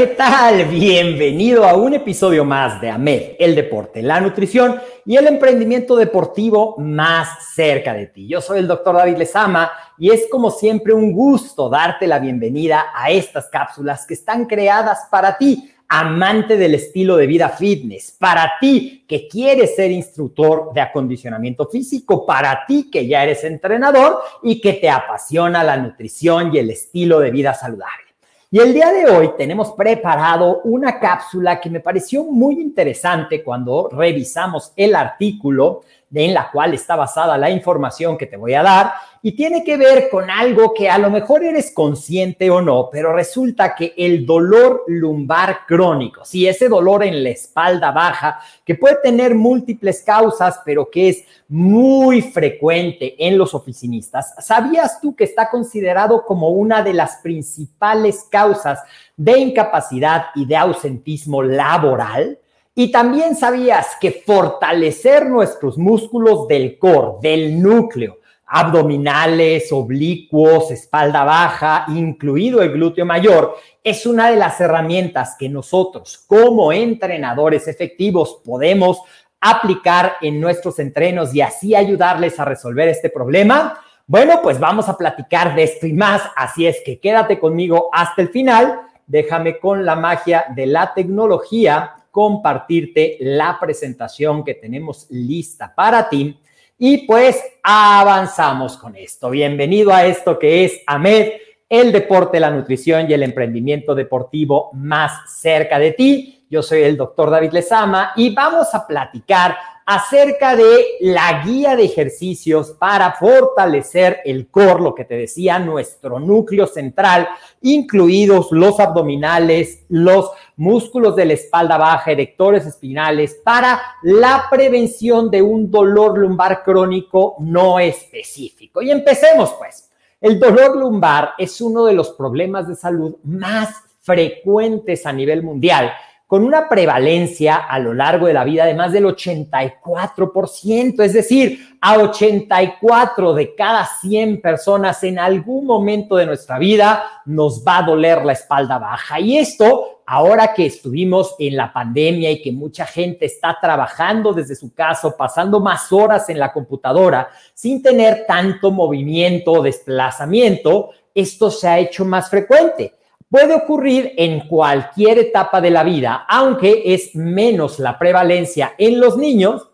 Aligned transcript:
¿qué 0.00 0.06
tal? 0.06 0.64
Bienvenido 0.64 1.62
a 1.66 1.74
un 1.74 1.92
episodio 1.92 2.42
más 2.42 2.80
de 2.80 2.88
AMED, 2.88 3.32
el 3.38 3.54
deporte, 3.54 4.00
la 4.00 4.18
nutrición 4.18 4.80
y 5.04 5.14
el 5.16 5.26
emprendimiento 5.26 5.94
deportivo 5.94 6.74
más 6.78 7.52
cerca 7.54 7.92
de 7.92 8.06
ti. 8.06 8.26
Yo 8.26 8.40
soy 8.40 8.60
el 8.60 8.66
doctor 8.66 8.96
David 8.96 9.18
Lezama 9.18 9.70
y 9.98 10.10
es 10.10 10.26
como 10.30 10.50
siempre 10.50 10.94
un 10.94 11.12
gusto 11.12 11.68
darte 11.68 12.06
la 12.06 12.18
bienvenida 12.18 12.86
a 12.94 13.10
estas 13.10 13.50
cápsulas 13.50 14.06
que 14.06 14.14
están 14.14 14.46
creadas 14.46 15.00
para 15.10 15.36
ti, 15.36 15.70
amante 15.86 16.56
del 16.56 16.76
estilo 16.76 17.18
de 17.18 17.26
vida 17.26 17.50
fitness, 17.50 18.16
para 18.18 18.52
ti 18.58 19.04
que 19.06 19.28
quieres 19.28 19.76
ser 19.76 19.90
instructor 19.90 20.72
de 20.72 20.80
acondicionamiento 20.80 21.68
físico, 21.68 22.24
para 22.24 22.64
ti 22.66 22.88
que 22.90 23.06
ya 23.06 23.22
eres 23.22 23.44
entrenador 23.44 24.18
y 24.42 24.62
que 24.62 24.72
te 24.72 24.88
apasiona 24.88 25.62
la 25.62 25.76
nutrición 25.76 26.54
y 26.54 26.58
el 26.58 26.70
estilo 26.70 27.20
de 27.20 27.30
vida 27.30 27.52
saludable. 27.52 28.09
Y 28.52 28.58
el 28.58 28.74
día 28.74 28.90
de 28.90 29.08
hoy 29.08 29.30
tenemos 29.38 29.70
preparado 29.74 30.60
una 30.64 30.98
cápsula 30.98 31.60
que 31.60 31.70
me 31.70 31.78
pareció 31.78 32.24
muy 32.24 32.60
interesante 32.60 33.44
cuando 33.44 33.88
revisamos 33.92 34.72
el 34.74 34.96
artículo 34.96 35.82
en 36.12 36.34
la 36.34 36.50
cual 36.50 36.74
está 36.74 36.96
basada 36.96 37.38
la 37.38 37.50
información 37.50 38.18
que 38.18 38.26
te 38.26 38.36
voy 38.36 38.54
a 38.54 38.62
dar 38.62 38.92
y 39.22 39.32
tiene 39.32 39.62
que 39.62 39.76
ver 39.76 40.08
con 40.08 40.30
algo 40.30 40.72
que 40.74 40.88
a 40.88 40.98
lo 40.98 41.10
mejor 41.10 41.44
eres 41.44 41.72
consciente 41.72 42.50
o 42.50 42.60
no, 42.60 42.88
pero 42.90 43.12
resulta 43.12 43.74
que 43.74 43.94
el 43.96 44.26
dolor 44.26 44.84
lumbar 44.88 45.60
crónico, 45.68 46.24
sí, 46.24 46.48
ese 46.48 46.68
dolor 46.68 47.04
en 47.04 47.22
la 47.22 47.30
espalda 47.30 47.92
baja, 47.92 48.40
que 48.64 48.74
puede 48.74 48.96
tener 49.02 49.34
múltiples 49.34 50.02
causas, 50.02 50.60
pero 50.64 50.90
que 50.90 51.10
es 51.10 51.24
muy 51.48 52.22
frecuente 52.22 53.14
en 53.18 53.36
los 53.36 53.54
oficinistas, 53.54 54.34
¿sabías 54.38 55.00
tú 55.00 55.14
que 55.14 55.24
está 55.24 55.48
considerado 55.50 56.24
como 56.24 56.48
una 56.48 56.82
de 56.82 56.94
las 56.94 57.16
principales 57.16 58.26
causas 58.30 58.80
de 59.16 59.38
incapacidad 59.38 60.26
y 60.34 60.46
de 60.46 60.56
ausentismo 60.56 61.42
laboral? 61.42 62.39
Y 62.74 62.92
también 62.92 63.34
sabías 63.34 63.96
que 64.00 64.22
fortalecer 64.24 65.28
nuestros 65.28 65.76
músculos 65.76 66.46
del 66.46 66.78
core, 66.78 67.18
del 67.20 67.60
núcleo, 67.60 68.18
abdominales, 68.46 69.70
oblicuos, 69.72 70.70
espalda 70.70 71.24
baja, 71.24 71.84
incluido 71.88 72.62
el 72.62 72.72
glúteo 72.72 73.06
mayor, 73.06 73.56
es 73.82 74.06
una 74.06 74.30
de 74.30 74.36
las 74.36 74.60
herramientas 74.60 75.36
que 75.38 75.48
nosotros 75.48 76.24
como 76.26 76.72
entrenadores 76.72 77.68
efectivos 77.68 78.40
podemos 78.44 79.02
aplicar 79.40 80.16
en 80.20 80.40
nuestros 80.40 80.78
entrenos 80.80 81.34
y 81.34 81.40
así 81.40 81.74
ayudarles 81.74 82.38
a 82.38 82.44
resolver 82.44 82.88
este 82.88 83.08
problema. 83.08 83.78
Bueno, 84.06 84.40
pues 84.42 84.58
vamos 84.58 84.88
a 84.88 84.96
platicar 84.96 85.54
de 85.54 85.62
esto 85.62 85.86
y 85.86 85.92
más, 85.92 86.22
así 86.36 86.66
es 86.66 86.78
que 86.84 86.98
quédate 86.98 87.38
conmigo 87.38 87.88
hasta 87.92 88.22
el 88.22 88.28
final. 88.30 88.80
Déjame 89.06 89.58
con 89.58 89.84
la 89.84 89.94
magia 89.94 90.46
de 90.54 90.66
la 90.66 90.92
tecnología 90.92 91.94
compartirte 92.10 93.16
la 93.20 93.58
presentación 93.60 94.44
que 94.44 94.54
tenemos 94.54 95.06
lista 95.10 95.72
para 95.74 96.08
ti. 96.08 96.38
Y 96.78 97.06
pues 97.06 97.42
avanzamos 97.62 98.76
con 98.76 98.96
esto. 98.96 99.30
Bienvenido 99.30 99.92
a 99.92 100.06
esto 100.06 100.38
que 100.38 100.64
es 100.64 100.80
AMED, 100.86 101.32
el 101.68 101.92
deporte, 101.92 102.40
la 102.40 102.50
nutrición 102.50 103.08
y 103.08 103.12
el 103.12 103.22
emprendimiento 103.22 103.94
deportivo 103.94 104.70
más 104.72 105.40
cerca 105.40 105.78
de 105.78 105.92
ti. 105.92 106.46
Yo 106.50 106.62
soy 106.62 106.82
el 106.82 106.96
doctor 106.96 107.30
David 107.30 107.52
Lezama 107.52 108.12
y 108.16 108.34
vamos 108.34 108.74
a 108.74 108.86
platicar 108.86 109.56
acerca 109.90 110.54
de 110.54 110.84
la 111.00 111.42
guía 111.44 111.74
de 111.74 111.84
ejercicios 111.84 112.76
para 112.78 113.14
fortalecer 113.14 114.20
el 114.24 114.48
core, 114.48 114.80
lo 114.80 114.94
que 114.94 115.04
te 115.04 115.16
decía, 115.16 115.58
nuestro 115.58 116.20
núcleo 116.20 116.68
central, 116.68 117.28
incluidos 117.60 118.52
los 118.52 118.78
abdominales, 118.78 119.84
los 119.88 120.30
músculos 120.54 121.16
de 121.16 121.24
la 121.24 121.32
espalda 121.32 121.76
baja, 121.76 122.12
erectores 122.12 122.66
espinales, 122.66 123.40
para 123.42 123.82
la 124.04 124.46
prevención 124.48 125.28
de 125.28 125.42
un 125.42 125.72
dolor 125.72 126.16
lumbar 126.16 126.62
crónico 126.62 127.34
no 127.40 127.80
específico. 127.80 128.82
Y 128.82 128.92
empecemos 128.92 129.52
pues. 129.58 129.90
El 130.20 130.38
dolor 130.38 130.76
lumbar 130.76 131.32
es 131.36 131.60
uno 131.60 131.84
de 131.84 131.94
los 131.94 132.10
problemas 132.10 132.68
de 132.68 132.76
salud 132.76 133.16
más 133.24 133.74
frecuentes 134.02 135.04
a 135.04 135.12
nivel 135.12 135.42
mundial 135.42 135.92
con 136.30 136.44
una 136.44 136.68
prevalencia 136.68 137.56
a 137.56 137.80
lo 137.80 137.92
largo 137.92 138.28
de 138.28 138.34
la 138.34 138.44
vida 138.44 138.64
de 138.64 138.74
más 138.74 138.92
del 138.92 139.04
84%, 139.04 141.02
es 141.02 141.12
decir, 141.12 141.76
a 141.80 141.98
84 141.98 143.34
de 143.34 143.56
cada 143.56 143.84
100 143.84 144.40
personas 144.40 145.02
en 145.02 145.18
algún 145.18 145.66
momento 145.66 146.14
de 146.14 146.26
nuestra 146.26 146.60
vida 146.60 147.02
nos 147.26 147.64
va 147.66 147.78
a 147.78 147.82
doler 147.82 148.24
la 148.24 148.34
espalda 148.34 148.78
baja. 148.78 149.18
Y 149.18 149.38
esto, 149.38 150.02
ahora 150.06 150.54
que 150.54 150.66
estuvimos 150.66 151.34
en 151.40 151.56
la 151.56 151.72
pandemia 151.72 152.30
y 152.30 152.40
que 152.40 152.52
mucha 152.52 152.86
gente 152.86 153.26
está 153.26 153.58
trabajando 153.60 154.32
desde 154.32 154.54
su 154.54 154.72
casa, 154.72 155.12
pasando 155.16 155.58
más 155.58 155.92
horas 155.92 156.28
en 156.28 156.38
la 156.38 156.52
computadora 156.52 157.28
sin 157.54 157.82
tener 157.82 158.24
tanto 158.28 158.70
movimiento 158.70 159.50
o 159.50 159.62
desplazamiento, 159.62 160.90
esto 161.12 161.50
se 161.50 161.66
ha 161.66 161.80
hecho 161.80 162.04
más 162.04 162.30
frecuente. 162.30 162.99
Puede 163.30 163.54
ocurrir 163.54 164.12
en 164.16 164.48
cualquier 164.48 165.18
etapa 165.18 165.60
de 165.60 165.70
la 165.70 165.84
vida, 165.84 166.26
aunque 166.28 166.82
es 166.86 167.14
menos 167.14 167.78
la 167.78 167.96
prevalencia 167.96 168.74
en 168.76 168.98
los 168.98 169.16
niños 169.16 169.70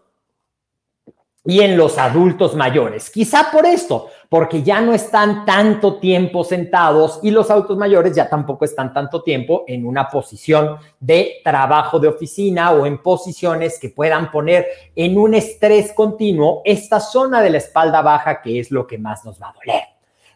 y 1.46 1.60
en 1.60 1.76
los 1.76 1.96
adultos 1.96 2.54
mayores. 2.54 3.08
Quizá 3.08 3.50
por 3.50 3.64
esto, 3.64 4.08
porque 4.28 4.62
ya 4.62 4.80
no 4.80 4.92
están 4.92 5.46
tanto 5.46 5.98
tiempo 5.98 6.44
sentados 6.44 7.20
y 7.22 7.30
los 7.30 7.50
adultos 7.50 7.78
mayores 7.78 8.14
ya 8.14 8.28
tampoco 8.28 8.64
están 8.64 8.92
tanto 8.92 9.22
tiempo 9.22 9.64
en 9.68 9.86
una 9.86 10.08
posición 10.08 10.76
de 10.98 11.36
trabajo 11.44 11.98
de 11.98 12.08
oficina 12.08 12.72
o 12.72 12.84
en 12.84 13.00
posiciones 13.02 13.78
que 13.78 13.90
puedan 13.90 14.30
poner 14.30 14.66
en 14.94 15.16
un 15.16 15.34
estrés 15.34 15.92
continuo 15.92 16.62
esta 16.64 17.00
zona 17.00 17.40
de 17.40 17.50
la 17.50 17.58
espalda 17.58 18.02
baja 18.02 18.42
que 18.42 18.58
es 18.58 18.70
lo 18.70 18.86
que 18.86 18.98
más 18.98 19.24
nos 19.24 19.40
va 19.40 19.50
a 19.50 19.54
doler. 19.54 19.82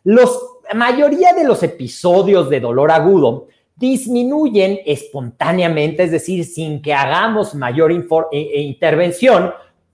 Los, 0.05 0.59
mayoría 0.75 1.33
de 1.33 1.45
los 1.45 1.63
episodios 1.63 2.49
de 2.51 2.61
dolor 2.61 2.91
agudo 2.91 3.49
disminuyen 3.77 4.81
espontáneamente, 4.85 6.05
es 6.05 6.11
decir, 6.11 6.45
sin 6.45 6.83
que 6.83 6.93
hagamos 6.93 7.55
mayor 7.55 7.91
e, 7.93 7.99
e 8.33 8.61
intervención 8.61 9.53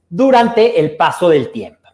durante 0.09 0.81
el 0.81 0.97
paso 0.97 1.29
del 1.29 1.53
tiempo. 1.53 1.89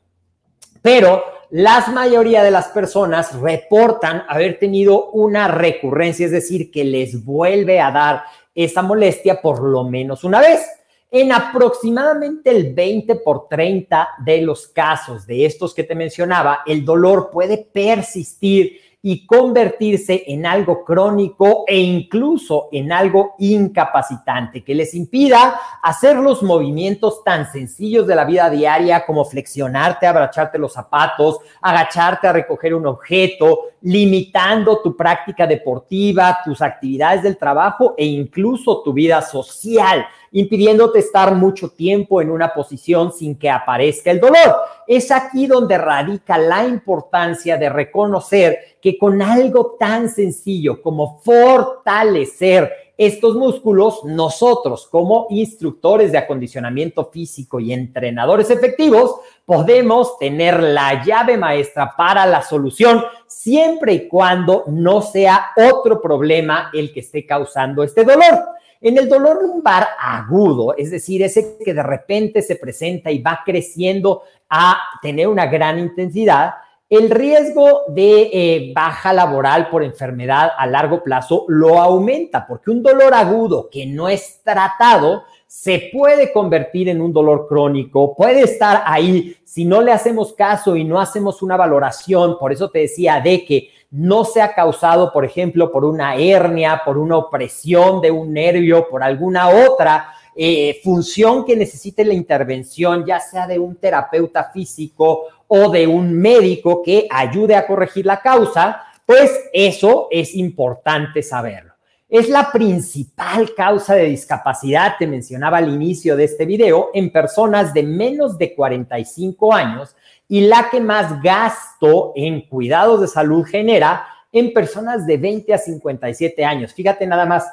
Pero 0.80 1.22
la 1.50 1.84
mayoría 1.92 2.42
de 2.42 2.50
las 2.50 2.68
personas 2.68 3.38
reportan 3.38 4.24
haber 4.26 4.58
tenido 4.58 5.10
una 5.10 5.48
recurrencia, 5.48 6.24
es 6.24 6.32
decir, 6.32 6.70
que 6.70 6.82
les 6.82 7.22
vuelve 7.24 7.78
a 7.78 7.90
dar 7.90 8.22
esa 8.54 8.80
molestia 8.80 9.42
por 9.42 9.62
lo 9.62 9.84
menos 9.84 10.24
una 10.24 10.40
vez. 10.40 10.66
En 11.14 11.30
aproximadamente 11.30 12.48
el 12.48 12.72
20 12.72 13.16
por 13.16 13.46
30 13.46 14.08
de 14.24 14.40
los 14.40 14.66
casos 14.68 15.26
de 15.26 15.44
estos 15.44 15.74
que 15.74 15.84
te 15.84 15.94
mencionaba, 15.94 16.60
el 16.64 16.86
dolor 16.86 17.28
puede 17.30 17.58
persistir 17.58 18.80
y 19.02 19.26
convertirse 19.26 20.24
en 20.28 20.46
algo 20.46 20.84
crónico 20.84 21.64
e 21.66 21.76
incluso 21.76 22.70
en 22.72 22.92
algo 22.92 23.34
incapacitante 23.40 24.64
que 24.64 24.74
les 24.74 24.94
impida 24.94 25.60
hacer 25.82 26.16
los 26.16 26.42
movimientos 26.42 27.22
tan 27.22 27.50
sencillos 27.50 28.06
de 28.06 28.14
la 28.14 28.24
vida 28.24 28.48
diaria 28.48 29.04
como 29.04 29.26
flexionarte, 29.26 30.06
abrocharte 30.06 30.56
los 30.56 30.72
zapatos, 30.72 31.40
agacharte 31.60 32.28
a 32.28 32.32
recoger 32.32 32.74
un 32.74 32.86
objeto, 32.86 33.72
limitando 33.82 34.80
tu 34.80 34.96
práctica 34.96 35.46
deportiva, 35.46 36.38
tus 36.42 36.62
actividades 36.62 37.24
del 37.24 37.36
trabajo 37.36 37.94
e 37.98 38.06
incluso 38.06 38.82
tu 38.82 38.94
vida 38.94 39.20
social 39.20 40.06
impidiéndote 40.32 40.98
estar 40.98 41.34
mucho 41.34 41.70
tiempo 41.70 42.20
en 42.20 42.30
una 42.30 42.52
posición 42.52 43.12
sin 43.12 43.38
que 43.38 43.50
aparezca 43.50 44.10
el 44.10 44.20
dolor. 44.20 44.56
Es 44.86 45.10
aquí 45.10 45.46
donde 45.46 45.78
radica 45.78 46.38
la 46.38 46.66
importancia 46.66 47.56
de 47.56 47.68
reconocer 47.68 48.58
que 48.80 48.98
con 48.98 49.22
algo 49.22 49.76
tan 49.78 50.08
sencillo 50.08 50.82
como 50.82 51.20
fortalecer 51.20 52.72
estos 52.96 53.34
músculos, 53.34 54.04
nosotros 54.04 54.86
como 54.86 55.26
instructores 55.30 56.12
de 56.12 56.18
acondicionamiento 56.18 57.06
físico 57.06 57.58
y 57.58 57.72
entrenadores 57.72 58.50
efectivos, 58.50 59.16
podemos 59.44 60.18
tener 60.18 60.62
la 60.62 61.02
llave 61.02 61.36
maestra 61.36 61.94
para 61.96 62.26
la 62.26 62.42
solución 62.42 63.02
siempre 63.26 63.94
y 63.94 64.08
cuando 64.08 64.64
no 64.68 65.02
sea 65.02 65.50
otro 65.56 66.00
problema 66.00 66.70
el 66.72 66.92
que 66.92 67.00
esté 67.00 67.26
causando 67.26 67.82
este 67.82 68.04
dolor. 68.04 68.44
En 68.84 68.98
el 68.98 69.08
dolor 69.08 69.40
lumbar 69.40 69.86
agudo, 69.96 70.74
es 70.76 70.90
decir, 70.90 71.22
ese 71.22 71.56
que 71.64 71.72
de 71.72 71.84
repente 71.84 72.42
se 72.42 72.56
presenta 72.56 73.12
y 73.12 73.22
va 73.22 73.40
creciendo 73.46 74.22
a 74.50 74.76
tener 75.00 75.28
una 75.28 75.46
gran 75.46 75.78
intensidad, 75.78 76.54
el 76.90 77.08
riesgo 77.08 77.84
de 77.88 78.28
eh, 78.32 78.72
baja 78.74 79.12
laboral 79.12 79.70
por 79.70 79.84
enfermedad 79.84 80.50
a 80.58 80.66
largo 80.66 81.02
plazo 81.02 81.44
lo 81.46 81.80
aumenta, 81.80 82.44
porque 82.44 82.72
un 82.72 82.82
dolor 82.82 83.14
agudo 83.14 83.70
que 83.70 83.86
no 83.86 84.08
es 84.08 84.42
tratado 84.42 85.22
se 85.46 85.90
puede 85.92 86.32
convertir 86.32 86.88
en 86.88 87.00
un 87.00 87.12
dolor 87.12 87.46
crónico, 87.46 88.16
puede 88.16 88.40
estar 88.40 88.82
ahí. 88.84 89.36
Si 89.44 89.64
no 89.64 89.80
le 89.80 89.92
hacemos 89.92 90.32
caso 90.32 90.76
y 90.76 90.84
no 90.84 91.00
hacemos 91.00 91.40
una 91.40 91.56
valoración, 91.56 92.36
por 92.38 92.52
eso 92.52 92.68
te 92.68 92.80
decía 92.80 93.20
de 93.20 93.44
que 93.44 93.68
no 93.92 94.24
sea 94.24 94.54
causado, 94.54 95.12
por 95.12 95.24
ejemplo, 95.24 95.70
por 95.70 95.84
una 95.84 96.16
hernia, 96.16 96.80
por 96.82 96.96
una 96.96 97.18
opresión 97.18 98.00
de 98.00 98.10
un 98.10 98.32
nervio, 98.32 98.88
por 98.88 99.02
alguna 99.02 99.50
otra 99.50 100.14
eh, 100.34 100.80
función 100.82 101.44
que 101.44 101.54
necesite 101.54 102.02
la 102.02 102.14
intervención, 102.14 103.04
ya 103.04 103.20
sea 103.20 103.46
de 103.46 103.58
un 103.58 103.76
terapeuta 103.76 104.50
físico 104.50 105.24
o 105.46 105.70
de 105.70 105.86
un 105.86 106.14
médico 106.14 106.82
que 106.82 107.06
ayude 107.10 107.54
a 107.54 107.66
corregir 107.66 108.06
la 108.06 108.22
causa, 108.22 108.82
pues 109.04 109.30
eso 109.52 110.08
es 110.10 110.34
importante 110.34 111.22
saberlo. 111.22 111.74
Es 112.08 112.30
la 112.30 112.50
principal 112.50 113.54
causa 113.54 113.94
de 113.94 114.04
discapacidad, 114.04 114.94
te 114.98 115.06
mencionaba 115.06 115.58
al 115.58 115.68
inicio 115.72 116.16
de 116.16 116.24
este 116.24 116.46
video, 116.46 116.90
en 116.94 117.12
personas 117.12 117.74
de 117.74 117.82
menos 117.82 118.38
de 118.38 118.54
45 118.54 119.52
años 119.52 119.94
y 120.32 120.40
la 120.40 120.70
que 120.70 120.80
más 120.80 121.20
gasto 121.20 122.14
en 122.16 122.48
cuidados 122.48 123.02
de 123.02 123.06
salud 123.06 123.44
genera 123.44 124.06
en 124.32 124.54
personas 124.54 125.06
de 125.06 125.18
20 125.18 125.52
a 125.52 125.58
57 125.58 126.42
años. 126.42 126.72
Fíjate 126.72 127.06
nada 127.06 127.26
más 127.26 127.46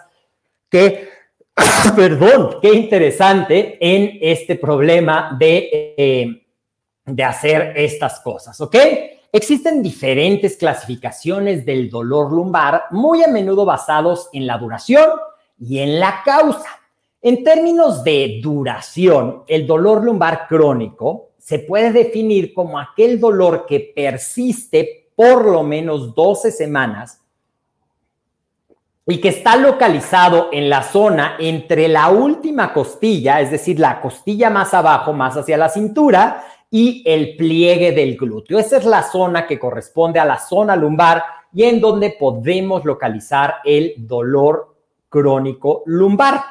que, 0.69 1.09
perdón, 1.97 2.55
qué 2.61 2.73
interesante 2.73 3.77
en 3.81 4.17
este 4.21 4.55
problema 4.55 5.35
de, 5.37 5.93
eh, 5.97 6.41
de 7.05 7.21
hacer 7.25 7.73
estas 7.75 8.21
cosas, 8.21 8.61
¿ok? 8.61 8.77
Existen 9.29 9.83
diferentes 9.83 10.55
clasificaciones 10.55 11.65
del 11.65 11.89
dolor 11.89 12.31
lumbar, 12.31 12.85
muy 12.91 13.23
a 13.23 13.27
menudo 13.27 13.65
basados 13.65 14.29
en 14.31 14.47
la 14.47 14.57
duración 14.57 15.09
y 15.59 15.79
en 15.79 15.99
la 15.99 16.21
causa. 16.23 16.79
En 17.21 17.43
términos 17.43 18.05
de 18.05 18.39
duración, 18.41 19.43
el 19.47 19.67
dolor 19.67 20.01
lumbar 20.01 20.47
crónico 20.47 21.28
se 21.39 21.59
puede 21.59 21.91
definir 21.91 22.53
como 22.53 22.77
aquel 22.79 23.19
dolor 23.19 23.65
que 23.65 23.91
persiste 23.95 25.11
por 25.15 25.45
lo 25.45 25.63
menos 25.63 26.13
12 26.13 26.51
semanas 26.51 27.21
y 29.05 29.19
que 29.19 29.29
está 29.29 29.55
localizado 29.55 30.49
en 30.51 30.69
la 30.69 30.83
zona 30.83 31.35
entre 31.39 31.87
la 31.87 32.09
última 32.09 32.71
costilla, 32.71 33.41
es 33.41 33.49
decir, 33.49 33.79
la 33.79 33.99
costilla 34.01 34.51
más 34.51 34.73
abajo, 34.73 35.13
más 35.13 35.35
hacia 35.35 35.57
la 35.57 35.69
cintura, 35.69 36.43
y 36.71 37.03
el 37.05 37.35
pliegue 37.35 37.91
del 37.91 38.15
glúteo. 38.15 38.59
Esa 38.59 38.77
es 38.77 38.85
la 38.85 39.01
zona 39.01 39.47
que 39.47 39.57
corresponde 39.57 40.19
a 40.19 40.25
la 40.25 40.37
zona 40.37 40.75
lumbar 40.75 41.23
y 41.51 41.63
en 41.63 41.81
donde 41.81 42.15
podemos 42.19 42.85
localizar 42.85 43.55
el 43.63 43.95
dolor 43.97 44.75
crónico 45.09 45.81
lumbar. 45.87 46.41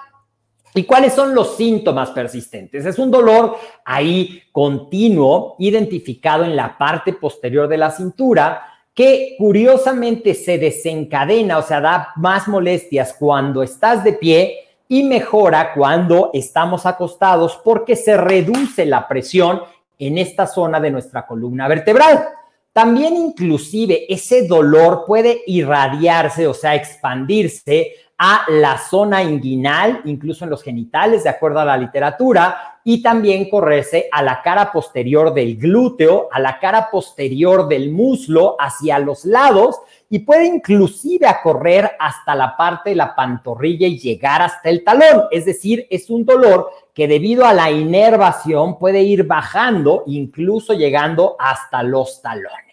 ¿Y 0.75 0.85
cuáles 0.85 1.15
son 1.15 1.35
los 1.35 1.56
síntomas 1.56 2.11
persistentes? 2.11 2.85
Es 2.85 2.99
un 2.99 3.11
dolor 3.11 3.56
ahí 3.85 4.43
continuo, 4.53 5.56
identificado 5.59 6.44
en 6.44 6.55
la 6.55 6.76
parte 6.76 7.12
posterior 7.15 7.69
de 7.69 7.79
la 7.79 7.91
cintura, 7.91 8.62
que 8.94 9.37
curiosamente 9.38 10.35
se 10.35 10.59
desencadena, 10.59 11.59
o 11.59 11.62
sea, 11.62 11.81
da 11.81 12.09
más 12.17 12.49
molestias 12.49 13.15
cuando 13.19 13.62
estás 13.62 14.03
de 14.03 14.15
pie 14.15 14.59
y 14.88 15.05
mejora 15.05 15.73
cuando 15.75 16.31
estamos 16.32 16.87
acostados 16.87 17.61
porque 17.62 17.94
se 17.94 18.17
reduce 18.17 18.87
la 18.87 19.06
presión 19.06 19.62
en 19.99 20.19
esta 20.19 20.47
zona 20.47 20.81
de 20.81 20.91
nuestra 20.91 21.26
columna 21.26 21.69
vertebral. 21.69 22.29
También 22.73 23.17
inclusive 23.17 24.12
ese 24.12 24.47
dolor 24.47 25.05
puede 25.06 25.43
irradiarse, 25.47 26.47
o 26.47 26.55
sea, 26.55 26.75
expandirse 26.75 27.93
a 28.19 28.44
la 28.49 28.76
zona 28.79 29.23
inguinal, 29.23 30.03
incluso 30.05 30.44
en 30.44 30.50
los 30.50 30.62
genitales, 30.62 31.23
de 31.23 31.31
acuerdo 31.31 31.61
a 31.61 31.65
la 31.65 31.76
literatura, 31.76 32.81
y 32.82 33.00
también 33.00 33.49
correrse 33.49 34.09
a 34.11 34.23
la 34.23 34.43
cara 34.43 34.73
posterior 34.73 35.32
del 35.32 35.56
glúteo, 35.56 36.29
a 36.32 36.41
la 36.41 36.59
cara 36.59 36.91
posterior 36.91 37.69
del 37.69 37.93
muslo, 37.93 38.56
hacia 38.59 38.99
los 38.99 39.25
lados, 39.25 39.79
y 40.11 40.20
puede 40.20 40.47
inclusive 40.47 41.29
correr 41.43 41.93
hasta 42.00 42.35
la 42.35 42.56
parte 42.56 42.91
de 42.91 42.97
la 42.97 43.15
pantorrilla 43.15 43.87
y 43.87 43.99
llegar 43.99 44.43
hasta 44.43 44.69
el 44.69 44.82
talón. 44.82 45.25
Es 45.31 45.44
decir, 45.44 45.87
es 45.88 46.11
un 46.11 46.25
dolor 46.25 46.71
que 46.94 47.06
debido 47.06 47.44
a 47.44 47.55
la 47.55 47.71
inervación 47.71 48.79
puede 48.79 49.03
ir 49.03 49.25
bajando, 49.25 50.03
incluso 50.06 50.73
llegando 50.73 51.37
hasta 51.38 51.85
los 51.85 52.21
talones. 52.21 52.68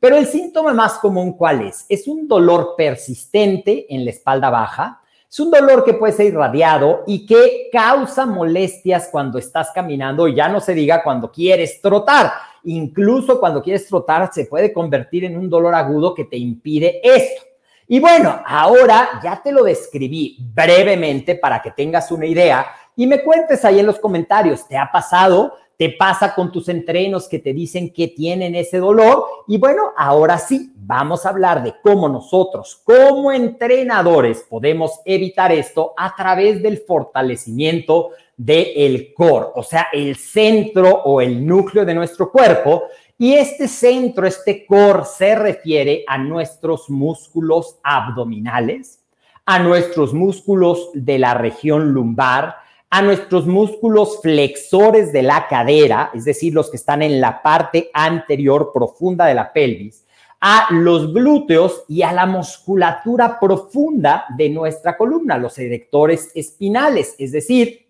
Pero 0.00 0.16
el 0.16 0.26
síntoma 0.26 0.72
más 0.72 0.98
común, 0.98 1.32
¿cuál 1.32 1.62
es? 1.62 1.84
Es 1.88 2.06
un 2.06 2.28
dolor 2.28 2.74
persistente 2.76 3.86
en 3.92 4.04
la 4.04 4.10
espalda 4.10 4.48
baja. 4.48 5.00
Es 5.30 5.40
un 5.40 5.50
dolor 5.50 5.84
que 5.84 5.94
puede 5.94 6.12
ser 6.12 6.26
irradiado 6.26 7.02
y 7.06 7.26
que 7.26 7.68
causa 7.70 8.24
molestias 8.24 9.08
cuando 9.10 9.38
estás 9.38 9.70
caminando, 9.74 10.26
ya 10.28 10.48
no 10.48 10.60
se 10.60 10.72
diga 10.72 11.02
cuando 11.02 11.30
quieres 11.30 11.82
trotar. 11.82 12.32
Incluso 12.64 13.38
cuando 13.38 13.62
quieres 13.62 13.86
trotar 13.86 14.32
se 14.32 14.46
puede 14.46 14.72
convertir 14.72 15.24
en 15.24 15.36
un 15.36 15.50
dolor 15.50 15.74
agudo 15.74 16.14
que 16.14 16.24
te 16.24 16.36
impide 16.36 17.00
esto. 17.02 17.42
Y 17.86 18.00
bueno, 18.00 18.42
ahora 18.46 19.20
ya 19.22 19.40
te 19.42 19.50
lo 19.50 19.64
describí 19.64 20.36
brevemente 20.54 21.34
para 21.34 21.60
que 21.60 21.70
tengas 21.72 22.10
una 22.10 22.26
idea 22.26 22.66
y 22.94 23.06
me 23.06 23.22
cuentes 23.22 23.64
ahí 23.64 23.80
en 23.80 23.86
los 23.86 23.98
comentarios, 23.98 24.66
¿te 24.66 24.76
ha 24.76 24.90
pasado? 24.90 25.54
Te 25.78 25.90
pasa 25.90 26.34
con 26.34 26.50
tus 26.50 26.68
entrenos 26.68 27.28
que 27.28 27.38
te 27.38 27.54
dicen 27.54 27.92
que 27.92 28.08
tienen 28.08 28.56
ese 28.56 28.78
dolor. 28.78 29.24
Y 29.46 29.58
bueno, 29.58 29.92
ahora 29.96 30.36
sí, 30.36 30.72
vamos 30.74 31.24
a 31.24 31.28
hablar 31.28 31.62
de 31.62 31.74
cómo 31.80 32.08
nosotros 32.08 32.82
como 32.82 33.30
entrenadores 33.30 34.44
podemos 34.50 35.00
evitar 35.04 35.52
esto 35.52 35.94
a 35.96 36.16
través 36.16 36.60
del 36.60 36.78
fortalecimiento 36.78 38.10
del 38.36 39.12
core, 39.14 39.46
o 39.54 39.62
sea, 39.62 39.88
el 39.92 40.16
centro 40.16 41.02
o 41.04 41.20
el 41.20 41.46
núcleo 41.46 41.84
de 41.84 41.94
nuestro 41.94 42.30
cuerpo. 42.30 42.84
Y 43.16 43.34
este 43.34 43.68
centro, 43.68 44.26
este 44.26 44.66
core, 44.66 45.04
se 45.04 45.36
refiere 45.36 46.04
a 46.08 46.18
nuestros 46.18 46.90
músculos 46.90 47.78
abdominales, 47.84 49.04
a 49.46 49.60
nuestros 49.60 50.12
músculos 50.12 50.90
de 50.92 51.18
la 51.20 51.34
región 51.34 51.92
lumbar, 51.92 52.56
a 52.90 53.02
nuestros 53.02 53.46
músculos 53.46 54.20
flexores 54.22 55.12
de 55.12 55.22
la 55.22 55.46
cadera, 55.46 56.10
es 56.14 56.24
decir, 56.24 56.54
los 56.54 56.70
que 56.70 56.76
están 56.76 57.02
en 57.02 57.20
la 57.20 57.42
parte 57.42 57.90
anterior 57.92 58.70
profunda 58.72 59.26
de 59.26 59.34
la 59.34 59.52
pelvis, 59.52 60.06
a 60.40 60.68
los 60.70 61.12
glúteos 61.12 61.84
y 61.88 62.02
a 62.02 62.12
la 62.12 62.24
musculatura 62.24 63.38
profunda 63.40 64.24
de 64.36 64.48
nuestra 64.48 64.96
columna, 64.96 65.36
los 65.36 65.58
erectores 65.58 66.30
espinales, 66.34 67.14
es 67.18 67.32
decir, 67.32 67.88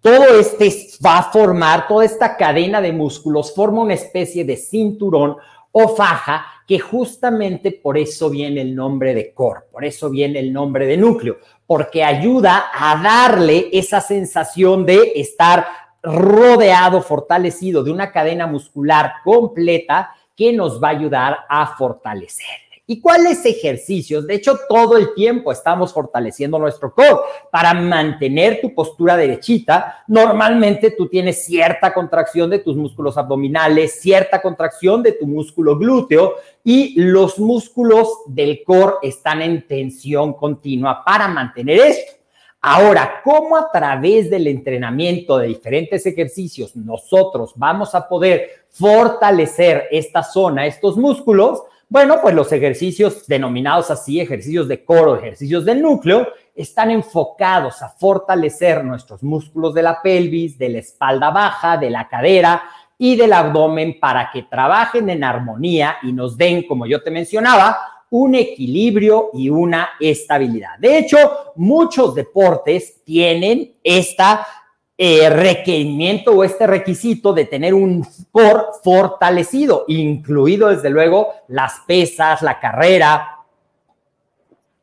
todo 0.00 0.40
este 0.40 0.68
va 1.04 1.18
a 1.18 1.30
formar, 1.30 1.86
toda 1.86 2.04
esta 2.04 2.36
cadena 2.36 2.80
de 2.80 2.92
músculos 2.92 3.54
forma 3.54 3.82
una 3.82 3.94
especie 3.94 4.44
de 4.44 4.56
cinturón 4.56 5.36
o 5.70 5.94
faja 5.94 6.44
que 6.66 6.78
justamente 6.78 7.72
por 7.72 7.98
eso 7.98 8.30
viene 8.30 8.60
el 8.60 8.74
nombre 8.74 9.14
de 9.14 9.32
core, 9.32 9.62
por 9.70 9.84
eso 9.84 10.10
viene 10.10 10.38
el 10.38 10.52
nombre 10.52 10.86
de 10.86 10.96
núcleo, 10.96 11.38
porque 11.66 12.04
ayuda 12.04 12.70
a 12.72 13.02
darle 13.02 13.68
esa 13.72 14.00
sensación 14.00 14.86
de 14.86 15.12
estar 15.16 15.66
rodeado, 16.02 17.00
fortalecido 17.02 17.84
de 17.84 17.90
una 17.90 18.10
cadena 18.10 18.46
muscular 18.46 19.14
completa 19.24 20.14
que 20.36 20.52
nos 20.52 20.82
va 20.82 20.88
a 20.88 20.92
ayudar 20.92 21.38
a 21.48 21.76
fortalecer. 21.76 22.61
¿Y 22.84 23.00
cuáles 23.00 23.46
ejercicios? 23.46 24.26
De 24.26 24.34
hecho, 24.34 24.58
todo 24.68 24.96
el 24.96 25.14
tiempo 25.14 25.52
estamos 25.52 25.92
fortaleciendo 25.92 26.58
nuestro 26.58 26.92
core 26.92 27.20
para 27.52 27.72
mantener 27.74 28.60
tu 28.60 28.74
postura 28.74 29.16
derechita. 29.16 30.02
Normalmente 30.08 30.90
tú 30.90 31.08
tienes 31.08 31.44
cierta 31.44 31.94
contracción 31.94 32.50
de 32.50 32.58
tus 32.58 32.76
músculos 32.76 33.16
abdominales, 33.16 34.00
cierta 34.00 34.42
contracción 34.42 35.00
de 35.00 35.12
tu 35.12 35.28
músculo 35.28 35.78
glúteo 35.78 36.34
y 36.64 37.00
los 37.00 37.38
músculos 37.38 38.08
del 38.26 38.64
core 38.64 38.94
están 39.02 39.42
en 39.42 39.64
tensión 39.66 40.32
continua 40.32 41.04
para 41.04 41.28
mantener 41.28 41.78
esto. 41.78 42.12
Ahora, 42.60 43.20
¿cómo 43.22 43.56
a 43.56 43.70
través 43.72 44.28
del 44.28 44.48
entrenamiento 44.48 45.38
de 45.38 45.48
diferentes 45.48 46.04
ejercicios 46.04 46.74
nosotros 46.74 47.52
vamos 47.54 47.94
a 47.94 48.08
poder 48.08 48.66
fortalecer 48.70 49.88
esta 49.92 50.24
zona, 50.24 50.66
estos 50.66 50.96
músculos? 50.96 51.62
Bueno, 51.92 52.22
pues 52.22 52.34
los 52.34 52.50
ejercicios 52.52 53.26
denominados 53.26 53.90
así, 53.90 54.18
ejercicios 54.18 54.66
de 54.66 54.82
coro, 54.82 55.14
ejercicios 55.14 55.62
del 55.66 55.82
núcleo, 55.82 56.26
están 56.54 56.90
enfocados 56.90 57.82
a 57.82 57.90
fortalecer 57.90 58.82
nuestros 58.82 59.22
músculos 59.22 59.74
de 59.74 59.82
la 59.82 60.00
pelvis, 60.00 60.56
de 60.56 60.70
la 60.70 60.78
espalda 60.78 61.28
baja, 61.28 61.76
de 61.76 61.90
la 61.90 62.08
cadera 62.08 62.62
y 62.96 63.14
del 63.14 63.34
abdomen 63.34 64.00
para 64.00 64.30
que 64.32 64.44
trabajen 64.44 65.10
en 65.10 65.22
armonía 65.22 65.98
y 66.02 66.14
nos 66.14 66.38
den, 66.38 66.66
como 66.66 66.86
yo 66.86 67.02
te 67.02 67.10
mencionaba, 67.10 67.76
un 68.08 68.36
equilibrio 68.36 69.28
y 69.34 69.50
una 69.50 69.90
estabilidad. 70.00 70.78
De 70.78 70.96
hecho, 70.96 71.18
muchos 71.56 72.14
deportes 72.14 73.04
tienen 73.04 73.74
esta 73.84 74.46
eh, 74.98 75.30
requerimiento 75.30 76.32
o 76.32 76.44
este 76.44 76.66
requisito 76.66 77.32
de 77.32 77.46
tener 77.46 77.74
un 77.74 78.06
core 78.30 78.64
fortalecido, 78.84 79.84
incluido 79.88 80.68
desde 80.68 80.90
luego 80.90 81.28
las 81.48 81.80
pesas, 81.86 82.42
la 82.42 82.60
carrera, 82.60 83.38